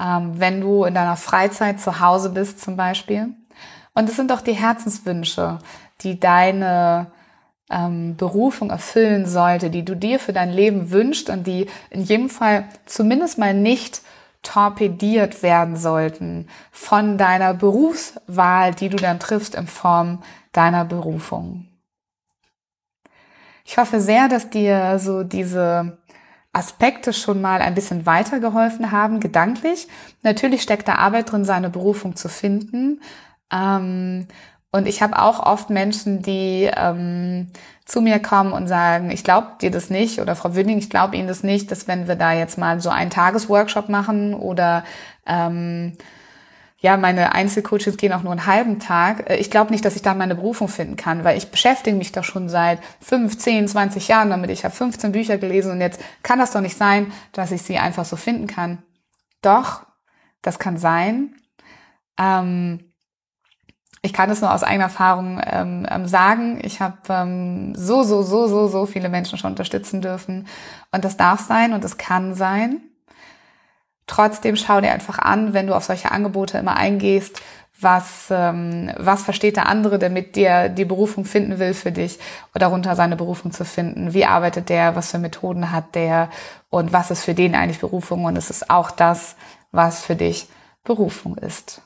ähm, 0.01 0.41
wenn 0.41 0.61
du 0.61 0.85
in 0.85 0.95
deiner 0.95 1.17
Freizeit 1.17 1.79
zu 1.79 2.01
Hause 2.01 2.31
bist 2.31 2.61
zum 2.61 2.77
Beispiel. 2.77 3.29
Und 3.95 4.09
es 4.09 4.17
sind 4.17 4.33
auch 4.33 4.41
die 4.41 4.55
Herzenswünsche, 4.55 5.59
die 6.01 6.19
deine 6.19 7.13
ähm, 7.71 8.17
Berufung 8.17 8.71
erfüllen 8.71 9.27
sollte, 9.27 9.71
die 9.71 9.85
du 9.85 9.95
dir 9.95 10.19
für 10.19 10.33
dein 10.33 10.51
Leben 10.51 10.91
wünschst 10.91 11.31
und 11.31 11.47
die 11.47 11.67
in 11.91 12.03
jedem 12.03 12.31
Fall 12.31 12.65
zumindest 12.87 13.39
mal 13.39 13.55
nicht 13.55 14.03
torpediert 14.47 15.43
werden 15.43 15.77
sollten 15.77 16.49
von 16.71 17.19
deiner 17.19 17.53
Berufswahl, 17.53 18.75
die 18.75 18.89
du 18.89 18.97
dann 18.97 19.19
triffst 19.19 19.55
in 19.55 19.67
Form 19.67 20.23
deiner 20.53 20.85
Berufung. 20.85 21.67
Ich 23.65 23.79
hoffe 23.79 24.01
sehr, 24.01 24.29
dass 24.29 24.49
dir 24.49 24.99
so 24.99 25.25
diese 25.25 25.99
Aspekte 26.53 27.13
schon 27.13 27.41
mal 27.43 27.61
ein 27.61 27.75
bisschen 27.75 28.07
weitergeholfen 28.07 28.93
haben, 28.93 29.21
gedanklich. 29.21 29.89
Natürlich 30.23 30.63
steckt 30.63 30.87
da 30.87 30.95
Arbeit 30.95 31.33
drin, 31.33 31.45
seine 31.45 31.69
Berufung 31.69 32.15
zu 32.15 32.29
finden. 32.29 33.03
Ähm, 33.53 34.29
und 34.71 34.87
ich 34.87 35.03
habe 35.03 35.21
auch 35.21 35.41
oft 35.41 35.71
Menschen, 35.71 36.23
die 36.23 36.71
ähm, 36.75 37.49
zu 37.87 38.01
mir 38.01 38.19
kommen 38.19 38.53
und 38.53 38.67
sagen, 38.67 39.11
ich 39.11 39.25
glaube 39.25 39.53
dir 39.61 39.71
das 39.71 39.91
nicht 39.91 40.21
oder 40.21 40.37
Frau 40.37 40.55
Wünning, 40.55 40.79
ich 40.79 40.91
glaube 40.91 41.17
Ihnen 41.17 41.29
das 41.29 41.43
nicht, 41.43 41.71
dass 41.71 41.89
wenn 41.89 42.09
wir 42.09 42.17
da 42.17 42.33
jetzt 42.33 42.59
mal 42.59 42.81
so 42.81 42.91
einen 42.91 43.11
Tagesworkshop 43.11 43.89
machen 43.89 44.35
oder 44.35 44.85
ähm, 45.25 45.97
ja, 46.79 46.97
meine 46.97 47.33
Einzelcoaches 47.33 47.97
gehen 47.97 48.13
auch 48.13 48.23
nur 48.23 48.33
einen 48.33 48.47
halben 48.47 48.81
Tag. 48.81 49.31
Äh, 49.31 49.37
ich 49.37 49.51
glaube 49.51 49.71
nicht, 49.71 49.85
dass 49.85 49.97
ich 49.97 50.03
da 50.03 50.15
meine 50.15 50.35
Berufung 50.35 50.69
finden 50.69 50.97
kann, 50.97 51.25
weil 51.25 51.39
ich 51.39 51.51
beschäftige 51.51 51.97
mich 51.97 52.13
doch 52.13 52.25
schon 52.25 52.49
seit 52.49 52.81
5, 53.01 53.39
10, 53.39 53.69
20 53.69 54.09
Jahren 54.09 54.31
damit. 54.31 54.51
Ich 54.51 54.65
habe 54.65 54.75
15 54.75 55.13
Bücher 55.13 55.39
gelesen 55.39 55.73
und 55.73 55.81
jetzt 55.81 56.01
kann 56.23 56.39
das 56.39 56.53
doch 56.53 56.61
nicht 56.61 56.77
sein, 56.77 57.13
dass 57.33 57.53
ich 57.53 57.63
sie 57.63 57.79
einfach 57.79 58.05
so 58.05 58.17
finden 58.17 58.47
kann. 58.47 58.83
Doch, 59.43 59.87
das 60.43 60.59
kann 60.59 60.77
sein. 60.77 61.35
Ähm, 62.19 62.93
ich 64.03 64.13
kann 64.13 64.31
es 64.31 64.41
nur 64.41 64.53
aus 64.53 64.63
eigener 64.63 64.85
Erfahrung 64.85 65.41
ähm, 65.45 65.87
ähm, 65.91 66.07
sagen. 66.07 66.61
Ich 66.63 66.81
habe 66.81 66.97
ähm, 67.09 67.75
so, 67.75 68.03
so, 68.03 68.23
so, 68.23 68.47
so, 68.47 68.69
so 68.69 68.87
viele 68.87 69.09
Menschen 69.09 69.39
schon 69.39 69.51
unterstützen 69.51 70.01
dürfen. 70.01 70.47
Und 70.93 71.05
das 71.05 71.17
darf 71.17 71.41
sein 71.41 71.73
und 71.73 71.85
es 71.85 71.99
kann 71.99 72.35
sein. 72.35 72.81
Trotzdem 74.07 74.55
schau 74.57 74.81
dir 74.81 74.93
einfach 74.93 75.19
an, 75.19 75.53
wenn 75.53 75.67
du 75.67 75.75
auf 75.75 75.85
solche 75.85 76.13
Angebote 76.13 76.59
immer 76.59 76.77
eingehst, 76.77 77.43
was, 77.79 78.29
ähm, 78.31 78.91
was 78.97 79.23
versteht 79.23 79.57
der 79.57 79.69
andere, 79.69 79.99
der 79.99 80.11
mit 80.11 80.37
dir 80.37 80.69
die 80.69 80.85
Berufung 80.85 81.25
finden 81.25 81.59
will 81.59 81.75
für 81.75 81.93
dich 81.93 82.19
oder 82.55 82.67
darunter 82.67 82.97
seine 82.97 83.17
Berufung 83.17 83.53
zu 83.53 83.65
finden. 83.65 84.15
Wie 84.15 84.25
arbeitet 84.25 84.69
der, 84.69 84.97
was 84.97 85.11
für 85.11 85.19
Methoden 85.19 85.73
hat 85.73 85.95
der 85.95 86.31
und 86.71 86.93
was 86.93 87.11
ist 87.11 87.25
für 87.25 87.35
den 87.35 87.55
eigentlich 87.55 87.81
Berufung 87.81 88.25
und 88.25 88.37
es 88.37 88.51
ist 88.51 88.71
auch 88.71 88.91
das, 88.91 89.37
was 89.73 90.01
für 90.01 90.17
dich 90.17 90.49
Berufung 90.85 91.37
ist. 91.37 91.83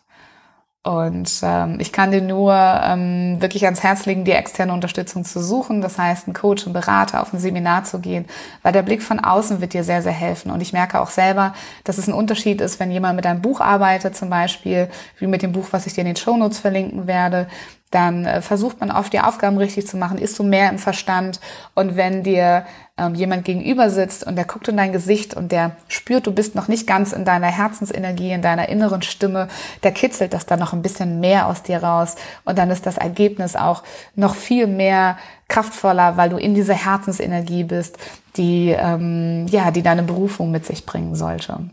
Und 0.82 1.30
ähm, 1.42 1.76
ich 1.78 1.92
kann 1.92 2.10
dir 2.10 2.22
nur 2.22 2.54
ähm, 2.54 3.36
wirklich 3.40 3.66
ans 3.66 3.82
Herz 3.82 4.06
legen, 4.06 4.24
die 4.24 4.32
externe 4.32 4.72
Unterstützung 4.72 5.26
zu 5.26 5.42
suchen. 5.42 5.82
Das 5.82 5.98
heißt, 5.98 6.26
einen 6.26 6.32
Coach, 6.32 6.64
einen 6.64 6.72
Berater 6.72 7.20
auf 7.20 7.34
ein 7.34 7.38
Seminar 7.38 7.84
zu 7.84 7.98
gehen, 7.98 8.24
weil 8.62 8.72
der 8.72 8.80
Blick 8.80 9.02
von 9.02 9.20
außen 9.20 9.60
wird 9.60 9.74
dir 9.74 9.84
sehr, 9.84 10.00
sehr 10.00 10.12
helfen. 10.12 10.50
Und 10.50 10.62
ich 10.62 10.72
merke 10.72 10.98
auch 10.98 11.10
selber, 11.10 11.52
dass 11.84 11.98
es 11.98 12.08
ein 12.08 12.14
Unterschied 12.14 12.62
ist, 12.62 12.80
wenn 12.80 12.90
jemand 12.90 13.16
mit 13.16 13.26
einem 13.26 13.42
Buch 13.42 13.60
arbeitet, 13.60 14.16
zum 14.16 14.30
Beispiel, 14.30 14.88
wie 15.18 15.26
mit 15.26 15.42
dem 15.42 15.52
Buch, 15.52 15.66
was 15.70 15.86
ich 15.86 15.92
dir 15.92 16.00
in 16.00 16.06
den 16.06 16.16
Shownotes 16.16 16.60
verlinken 16.60 17.06
werde, 17.06 17.48
dann 17.90 18.24
äh, 18.24 18.40
versucht 18.40 18.80
man 18.80 18.90
oft 18.90 19.12
die 19.12 19.20
Aufgaben 19.20 19.58
richtig 19.58 19.86
zu 19.86 19.98
machen, 19.98 20.16
ist 20.16 20.38
du 20.38 20.44
mehr 20.44 20.70
im 20.70 20.78
Verstand. 20.78 21.40
Und 21.74 21.96
wenn 21.96 22.22
dir 22.22 22.64
ähm, 23.00 23.14
jemand 23.14 23.44
gegenüber 23.44 23.88
sitzt 23.88 24.26
und 24.26 24.36
der 24.36 24.44
guckt 24.44 24.68
in 24.68 24.76
dein 24.76 24.92
Gesicht 24.92 25.34
und 25.34 25.50
der 25.50 25.72
spürt, 25.88 26.26
du 26.26 26.32
bist 26.32 26.54
noch 26.54 26.68
nicht 26.68 26.86
ganz 26.86 27.12
in 27.12 27.24
deiner 27.24 27.46
Herzensenergie, 27.46 28.32
in 28.32 28.42
deiner 28.42 28.68
inneren 28.68 29.02
Stimme, 29.02 29.48
der 29.82 29.92
kitzelt 29.92 30.34
das 30.34 30.44
dann 30.44 30.58
noch 30.58 30.72
ein 30.72 30.82
bisschen 30.82 31.18
mehr 31.18 31.46
aus 31.46 31.62
dir 31.62 31.82
raus. 31.82 32.16
Und 32.44 32.58
dann 32.58 32.70
ist 32.70 32.84
das 32.84 32.98
Ergebnis 32.98 33.56
auch 33.56 33.82
noch 34.14 34.34
viel 34.34 34.66
mehr 34.66 35.16
kraftvoller, 35.48 36.16
weil 36.16 36.28
du 36.28 36.36
in 36.36 36.54
dieser 36.54 36.74
Herzensenergie 36.74 37.64
bist, 37.64 37.98
die, 38.36 38.68
ähm, 38.78 39.46
ja, 39.48 39.70
die 39.70 39.82
deine 39.82 40.02
Berufung 40.02 40.50
mit 40.50 40.66
sich 40.66 40.84
bringen 40.84 41.14
sollte. 41.14 41.70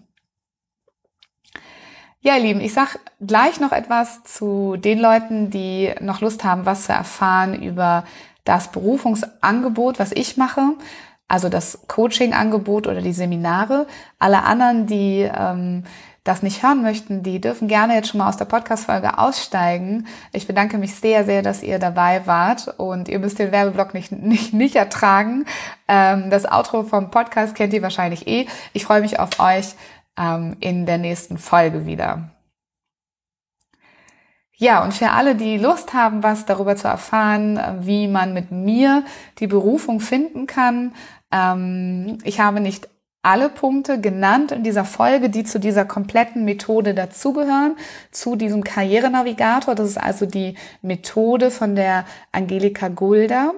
Ja, 2.22 2.36
ihr 2.36 2.42
Lieben, 2.42 2.62
ich 2.62 2.74
sag 2.74 3.00
gleich 3.22 3.60
noch 3.60 3.72
etwas 3.72 4.24
zu 4.24 4.76
den 4.78 5.00
Leuten, 5.00 5.50
die 5.50 5.94
noch 6.02 6.22
Lust 6.22 6.44
haben, 6.44 6.66
was 6.66 6.86
zu 6.86 6.94
erfahren 6.94 7.62
über 7.62 8.06
das 8.44 8.72
Berufungsangebot, 8.72 10.00
was 10.00 10.12
ich 10.14 10.38
mache, 10.38 10.74
also 11.28 11.50
das 11.50 11.88
Coaching-Angebot 11.88 12.88
oder 12.88 13.02
die 13.02 13.14
Seminare. 13.14 13.88
Alle 14.20 14.44
anderen, 14.44 14.88
die 14.88 15.22
ähm, 15.22 15.84
das 16.28 16.44
nicht 16.44 16.62
hören 16.62 16.82
möchten, 16.82 17.24
die 17.24 17.40
dürfen 17.40 17.68
gerne 17.68 17.96
jetzt 17.96 18.10
schon 18.10 18.18
mal 18.18 18.30
aus 18.30 18.38
der 18.38 18.46
Podcast-Folge 18.46 19.18
aussteigen. 19.18 20.08
Ich 20.34 20.46
bedanke 20.46 20.78
mich 20.78 20.96
sehr, 20.96 21.24
sehr, 21.26 21.42
dass 21.42 21.64
ihr 21.64 21.80
dabei 21.80 22.28
wart 22.28 22.68
und 22.78 23.08
ihr 23.08 23.20
müsst 23.20 23.40
den 23.40 23.52
Werbeblock 23.52 23.94
nicht, 23.94 24.12
nicht, 24.12 24.54
nicht 24.54 24.76
ertragen. 24.76 25.46
Ähm, 25.88 26.30
das 26.30 26.46
Outro 26.46 26.84
vom 26.84 27.12
Podcast 27.12 27.56
kennt 27.56 27.74
ihr 27.74 27.82
wahrscheinlich 27.82 28.28
eh. 28.28 28.48
Ich 28.74 28.86
freue 28.86 29.02
mich 29.02 29.20
auf 29.20 29.40
euch 29.40 29.76
ähm, 30.18 30.58
in 30.60 30.86
der 30.86 30.98
nächsten 30.98 31.38
Folge 31.38 31.86
wieder. 31.86 32.30
Ja, 34.60 34.84
und 34.84 34.92
für 34.92 35.12
alle, 35.12 35.36
die 35.36 35.60
Lust 35.60 35.94
haben, 35.94 36.24
was 36.24 36.48
darüber 36.48 36.76
zu 36.76 36.88
erfahren, 36.88 37.60
wie 37.82 38.08
man 38.08 38.34
mit 38.34 38.50
mir 38.52 39.04
die 39.38 39.46
Berufung 39.46 40.00
finden 40.00 40.48
kann, 40.48 40.96
ähm, 41.32 42.18
ich 42.24 42.40
habe 42.40 42.60
nicht 42.60 42.88
alle 43.22 43.50
Punkte 43.50 44.00
genannt 44.00 44.54
in 44.54 44.64
dieser 44.64 44.86
Folge, 44.86 45.30
die 45.30 45.44
zu 45.44 45.60
dieser 45.60 45.84
kompletten 45.84 46.46
Methode 46.46 46.94
dazugehören, 46.94 47.76
zu 48.12 48.38
diesem 48.38 48.64
Karrierenavigator. 48.64 49.76
Das 49.76 49.90
ist 49.90 49.98
also 49.98 50.26
die 50.26 50.56
Methode 50.82 51.52
von 51.52 51.76
der 51.76 52.06
Angelika 52.32 52.88
Gulda. 52.88 53.54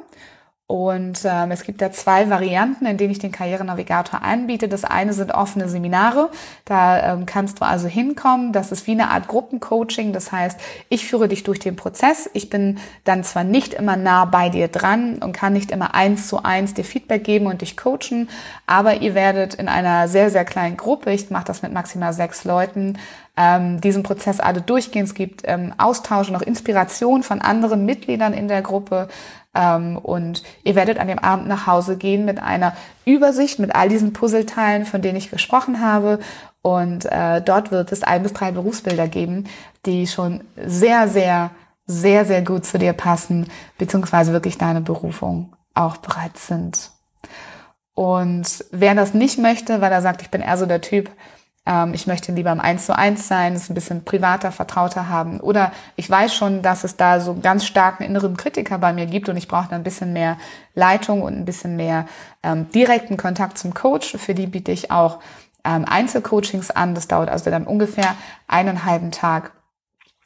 Und 0.72 1.22
ähm, 1.26 1.50
es 1.50 1.64
gibt 1.64 1.82
da 1.82 1.92
zwei 1.92 2.30
Varianten, 2.30 2.86
in 2.86 2.98
denen 2.98 3.10
ich 3.10 3.18
den 3.18 3.32
Karrierenavigator 3.32 4.22
anbiete. 4.22 4.70
Das 4.70 4.84
eine 4.84 5.14
sind 5.14 5.34
offene 5.34 5.68
Seminare. 5.68 6.30
Da 6.66 7.14
ähm, 7.14 7.26
kannst 7.26 7.60
du 7.60 7.66
also 7.66 7.88
hinkommen. 7.88 8.54
Das 8.54 8.72
ist 8.72 8.86
wie 8.86 8.92
eine 8.92 9.10
Art 9.10 9.28
Gruppencoaching. 9.28 10.14
Das 10.14 10.32
heißt, 10.32 10.60
ich 10.88 11.08
führe 11.08 11.28
dich 11.28 11.42
durch 11.42 11.58
den 11.58 11.76
Prozess. 11.76 12.30
Ich 12.34 12.52
bin 12.52 12.78
dann 13.04 13.24
zwar 13.24 13.44
nicht 13.44 13.74
immer 13.74 13.98
nah 13.98 14.26
bei 14.26 14.50
dir 14.50 14.68
dran 14.68 15.18
und 15.24 15.34
kann 15.34 15.54
nicht 15.54 15.72
immer 15.72 15.96
eins 15.96 16.28
zu 16.28 16.44
eins 16.44 16.76
dir 16.76 16.84
Feedback 16.84 17.24
geben 17.24 17.48
und 17.48 17.62
dich 17.62 17.76
coachen, 17.76 18.30
aber 18.68 19.02
ihr 19.02 19.16
werdet 19.16 19.56
in 19.56 19.70
einer 19.70 20.08
sehr, 20.08 20.30
sehr 20.30 20.46
kleinen 20.46 20.78
Gruppe, 20.78 21.12
ich 21.12 21.32
mache 21.32 21.46
das 21.46 21.64
mit 21.64 21.74
maximal 21.74 22.14
sechs 22.14 22.44
Leuten, 22.44 22.98
ähm, 23.40 23.80
diesen 23.80 24.04
Prozess 24.04 24.40
alle 24.40 24.62
durchgehen. 24.62 25.06
Es 25.06 25.14
gibt 25.14 25.44
ähm, 25.46 25.74
Austausch 25.78 26.30
und 26.30 26.36
auch 26.36 26.42
Inspiration 26.42 27.24
von 27.24 27.42
anderen 27.42 27.86
Mitgliedern 27.86 28.34
in 28.34 28.50
der 28.50 28.62
Gruppe 28.62 29.08
und 29.98 30.44
ihr 30.64 30.76
werdet 30.76 31.00
an 31.00 31.08
dem 31.08 31.20
Abend 31.20 31.48
nach 31.48 31.68
Hause 31.68 31.98
gehen 31.98 32.26
mit 32.26 32.42
einer 32.42 32.76
Übersicht, 33.06 33.60
mit 33.60 33.76
all 33.76 33.90
diesen 33.90 34.14
Puzzleteilen, 34.14 34.86
von 34.86 35.02
denen 35.02 35.18
ich 35.18 35.32
gesprochen 35.32 35.82
habe. 35.82 36.20
Und 36.62 37.06
äh, 37.06 37.42
dort 37.42 37.72
wird 37.72 37.92
es 37.92 38.04
ein 38.04 38.24
bis 38.24 38.34
drei 38.34 38.52
Berufsbilder 38.52 39.08
geben, 39.08 39.46
die 39.86 40.08
schon 40.08 40.44
sehr, 40.56 41.08
sehr, 41.08 41.52
sehr, 41.86 42.26
sehr 42.26 42.42
gut 42.42 42.66
zu 42.66 42.78
dir 42.78 42.94
passen, 42.94 43.48
beziehungsweise 43.78 44.34
wirklich 44.34 44.58
deine 44.58 44.82
Berufung 44.82 45.56
auch 45.74 45.98
bereits 45.98 46.48
sind. 46.48 46.92
Und 47.94 48.64
wer 48.72 48.96
das 48.96 49.14
nicht 49.14 49.40
möchte, 49.40 49.82
weil 49.82 49.92
er 49.92 50.02
sagt, 50.02 50.22
ich 50.22 50.30
bin 50.30 50.42
eher 50.42 50.58
so 50.58 50.66
der 50.66 50.82
Typ, 50.82 51.10
ähm, 51.10 51.18
ich 51.94 52.08
möchte 52.08 52.32
lieber 52.32 52.52
im 52.52 52.60
Eins 52.60 52.88
zu 52.88 52.98
eins 52.98 53.28
sein, 53.28 53.54
es 53.54 53.70
ein 53.70 53.76
bisschen 53.76 54.04
privater, 54.04 54.52
vertrauter 54.52 55.08
haben. 55.08 55.40
Oder 55.40 55.72
ich 55.96 56.10
weiß 56.10 56.34
schon, 56.34 56.62
dass 56.62 56.84
es 56.84 56.98
da 56.98 57.20
so 57.20 57.36
ganz 57.36 57.66
starken 57.66 58.04
inneren 58.04 58.38
Kritiker 58.38 58.80
bei 58.80 58.92
mir 58.92 59.06
gibt 59.06 59.30
und 59.30 59.38
ich 59.38 59.48
brauche 59.48 59.70
da 59.70 59.76
ein 59.76 59.84
bisschen 59.84 60.12
mehr 60.12 60.38
Leitung 60.74 61.22
und 61.22 61.38
ein 61.38 61.46
bisschen 61.46 61.76
mehr 61.76 62.08
ähm, 62.42 62.70
direkten 62.72 63.18
Kontakt 63.18 63.58
zum 63.58 63.74
Coach. 63.74 64.18
Für 64.18 64.34
die 64.34 64.48
biete 64.48 64.72
ich 64.72 64.90
auch 64.90 65.20
ähm, 65.64 65.86
Einzelcoachings 65.86 66.72
an. 66.72 66.96
Das 66.96 67.08
dauert 67.08 67.30
also 67.30 67.52
dann 67.52 67.68
ungefähr 67.68 68.16
einen 68.48 68.86
halben 68.86 69.12
Tag. 69.12 69.52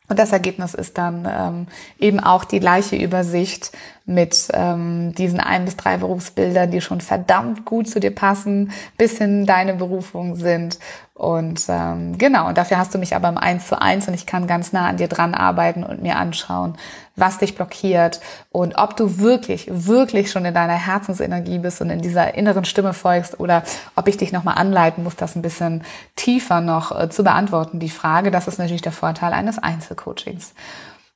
Und 0.10 0.19
das 0.19 0.32
Ergebnis 0.32 0.73
ist 0.73 0.97
dann 0.97 1.27
ähm, 1.29 1.67
eben 1.97 2.19
auch 2.19 2.43
die 2.43 2.60
gleiche 2.60 2.95
Übersicht 2.95 3.71
mit 4.05 4.49
ähm, 4.53 5.13
diesen 5.15 5.39
ein 5.39 5.63
bis 5.63 5.77
drei 5.77 5.97
Berufsbildern, 5.97 6.71
die 6.71 6.81
schon 6.81 6.99
verdammt 6.99 7.63
gut 7.63 7.87
zu 7.87 8.01
dir 8.01 8.13
passen, 8.13 8.71
bis 8.97 9.17
hin 9.17 9.45
deine 9.45 9.75
Berufung 9.75 10.35
sind. 10.35 10.77
Und 11.13 11.63
ähm, 11.69 12.17
genau, 12.17 12.47
und 12.47 12.57
dafür 12.57 12.77
hast 12.77 12.93
du 12.93 12.97
mich 12.97 13.15
aber 13.15 13.29
im 13.29 13.37
Eins 13.37 13.67
zu 13.67 13.79
eins 13.79 14.07
und 14.07 14.13
ich 14.13 14.25
kann 14.25 14.47
ganz 14.47 14.73
nah 14.73 14.87
an 14.87 14.97
dir 14.97 15.07
dran 15.07 15.35
arbeiten 15.35 15.83
und 15.83 16.01
mir 16.01 16.17
anschauen, 16.17 16.75
was 17.15 17.37
dich 17.37 17.55
blockiert 17.55 18.19
und 18.51 18.77
ob 18.77 18.97
du 18.97 19.19
wirklich, 19.19 19.67
wirklich 19.71 20.31
schon 20.31 20.43
in 20.43 20.55
deiner 20.55 20.73
Herzensenergie 20.73 21.59
bist 21.59 21.81
und 21.81 21.91
in 21.91 22.01
dieser 22.01 22.33
inneren 22.33 22.65
Stimme 22.65 22.93
folgst 22.93 23.39
oder 23.39 23.63
ob 23.95 24.07
ich 24.07 24.17
dich 24.17 24.33
nochmal 24.33 24.57
anleiten 24.57 25.03
muss, 25.03 25.15
das 25.15 25.35
ein 25.35 25.43
bisschen 25.43 25.83
tiefer 26.15 26.59
noch 26.59 26.99
äh, 26.99 27.09
zu 27.09 27.23
beantworten, 27.23 27.79
die 27.79 27.89
Frage. 27.89 28.31
Das 28.31 28.47
ist 28.47 28.57
natürlich 28.57 28.81
der 28.81 28.91
Vorteil 28.91 29.31
eines 29.33 29.59
Einzelcoachings. 29.59 30.53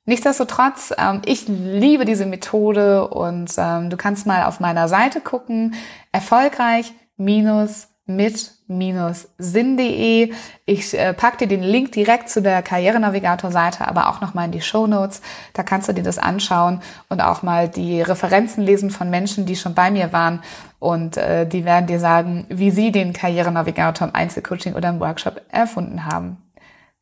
Nichtsdestotrotz, 0.08 0.94
ähm, 0.98 1.22
ich 1.26 1.50
liebe 1.50 2.06
diese 2.06 2.26
Methode 2.26 3.10
und 3.10 3.54
ähm, 3.58 3.90
du 3.90 3.98
kannst 3.98 4.26
mal 4.26 4.44
auf 4.44 4.62
meiner 4.62 4.88
Seite 4.88 5.20
gucken, 5.20 5.76
erfolgreich 6.14 6.94
minus 7.18 7.90
mit-sinn.de. 8.06 10.32
Ich 10.66 10.98
äh, 10.98 11.14
pack 11.14 11.40
dir 11.40 11.48
den 11.48 11.62
Link 11.62 11.92
direkt 11.92 12.30
zu 12.30 12.42
der 12.42 12.62
Karrierenavigator-Seite, 12.62 13.86
aber 13.86 14.08
auch 14.08 14.22
nochmal 14.22 14.46
in 14.46 14.54
die 14.54 14.62
Show 14.62 14.88
Notes. 14.88 15.22
Da 15.52 15.64
kannst 15.64 15.90
du 15.90 15.94
dir 15.94 16.04
das 16.04 16.20
anschauen 16.20 16.80
und 17.10 17.20
auch 17.20 17.44
mal 17.44 17.68
die 17.68 18.02
Referenzen 18.02 18.64
lesen 18.64 18.92
von 18.92 19.10
Menschen, 19.10 19.46
die 19.46 19.58
schon 19.58 19.76
bei 19.76 19.92
mir 19.92 20.14
waren. 20.14 20.42
Und 20.80 21.18
äh, 21.18 21.46
die 21.46 21.66
werden 21.66 21.88
dir 21.88 22.00
sagen, 22.00 22.46
wie 22.48 22.72
sie 22.72 22.94
den 22.94 23.12
Karrierenavigator 23.12 24.08
im 24.08 24.16
Einzelcoaching 24.16 24.74
oder 24.74 24.88
im 24.88 25.02
Workshop 25.02 25.42
erfunden 25.50 26.06
haben. 26.06 26.38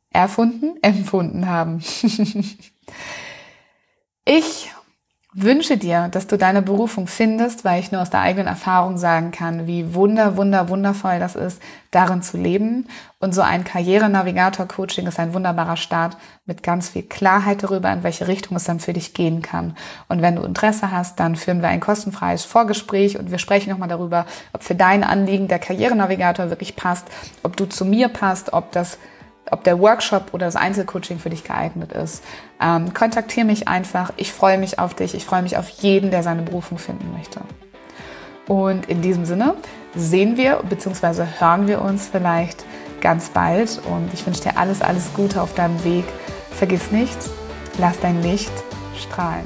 Erfunden? 0.10 0.78
Empfunden 0.82 1.48
haben. 1.48 1.84
ich 4.26 4.72
wünsche 5.38 5.76
dir, 5.76 6.08
dass 6.08 6.28
du 6.28 6.38
deine 6.38 6.62
Berufung 6.62 7.08
findest, 7.08 7.66
weil 7.66 7.82
ich 7.82 7.92
nur 7.92 8.02
aus 8.02 8.10
der 8.10 8.22
eigenen 8.22 8.48
Erfahrung 8.48 8.98
sagen 8.98 9.32
kann, 9.32 9.68
wie 9.68 9.94
wunder, 9.94 10.38
wunder, 10.38 10.70
wundervoll 10.70 11.20
das 11.20 11.36
ist, 11.36 11.62
darin 11.92 12.22
zu 12.22 12.38
leben. 12.38 12.88
Und 13.20 13.36
so 13.36 13.42
ein 13.42 13.66
Karrierenavigator-Coaching 13.66 15.06
ist 15.08 15.20
ein 15.20 15.34
wunderbarer 15.34 15.76
Start 15.76 16.16
mit 16.46 16.64
ganz 16.64 16.90
viel 16.90 17.04
Klarheit 17.04 17.64
darüber, 17.64 17.92
in 17.92 18.04
welche 18.04 18.30
Richtung 18.30 18.56
es 18.56 18.64
dann 18.64 18.80
für 18.80 18.94
dich 18.94 19.14
gehen 19.14 19.42
kann. 19.42 19.76
Und 20.08 20.22
wenn 20.22 20.38
du 20.38 20.44
Interesse 20.44 20.92
hast, 20.92 21.20
dann 21.20 21.36
führen 21.36 21.62
wir 21.62 21.68
ein 21.68 21.82
kostenfreies 21.82 22.46
Vorgespräch 22.46 23.20
und 23.20 23.30
wir 23.30 23.38
sprechen 23.38 23.72
nochmal 23.72 23.90
darüber, 23.90 24.26
ob 24.54 24.64
für 24.64 24.76
dein 24.76 25.04
Anliegen 25.04 25.50
der 25.50 25.60
Karrierenavigator 25.60 26.50
wirklich 26.50 26.78
passt, 26.78 27.08
ob 27.44 27.58
du 27.58 27.66
zu 27.66 27.84
mir 27.84 28.08
passt, 28.08 28.54
ob 28.54 28.72
das 28.72 29.00
ob 29.52 29.64
der 29.64 29.80
Workshop 29.80 30.34
oder 30.34 30.46
das 30.46 30.56
Einzelcoaching 30.56 31.20
für 31.20 31.30
dich 31.30 31.44
geeignet 31.44 31.92
ist. 31.92 32.24
Ähm, 32.62 32.94
kontaktiere 32.94 33.46
mich 33.46 33.68
einfach. 33.68 34.12
Ich 34.18 34.32
freue 34.32 34.58
mich 34.58 34.80
auf 34.80 34.94
dich. 34.94 35.14
Ich 35.14 35.26
freue 35.26 35.44
mich 35.44 35.58
auf 35.58 35.70
jeden, 35.70 36.12
der 36.12 36.24
seine 36.24 36.42
Berufung 36.42 36.78
finden 36.78 37.12
möchte. 37.16 37.42
Und 38.48 38.88
in 38.88 39.02
diesem 39.02 39.26
Sinne 39.26 39.56
sehen 39.96 40.38
wir 40.38 40.62
bzw. 40.70 41.26
hören 41.40 41.68
wir 41.68 41.82
uns 41.82 42.08
vielleicht 42.08 42.64
ganz 43.02 43.30
bald. 43.30 43.82
Und 43.90 44.14
ich 44.14 44.26
wünsche 44.26 44.42
dir 44.42 44.58
alles, 44.58 44.82
alles 44.82 45.14
Gute 45.14 45.42
auf 45.42 45.54
deinem 45.54 45.84
Weg. 45.84 46.06
Vergiss 46.52 46.92
nicht, 46.92 47.18
lass 47.78 48.00
dein 48.00 48.22
Licht 48.22 48.54
strahlen. 48.98 49.46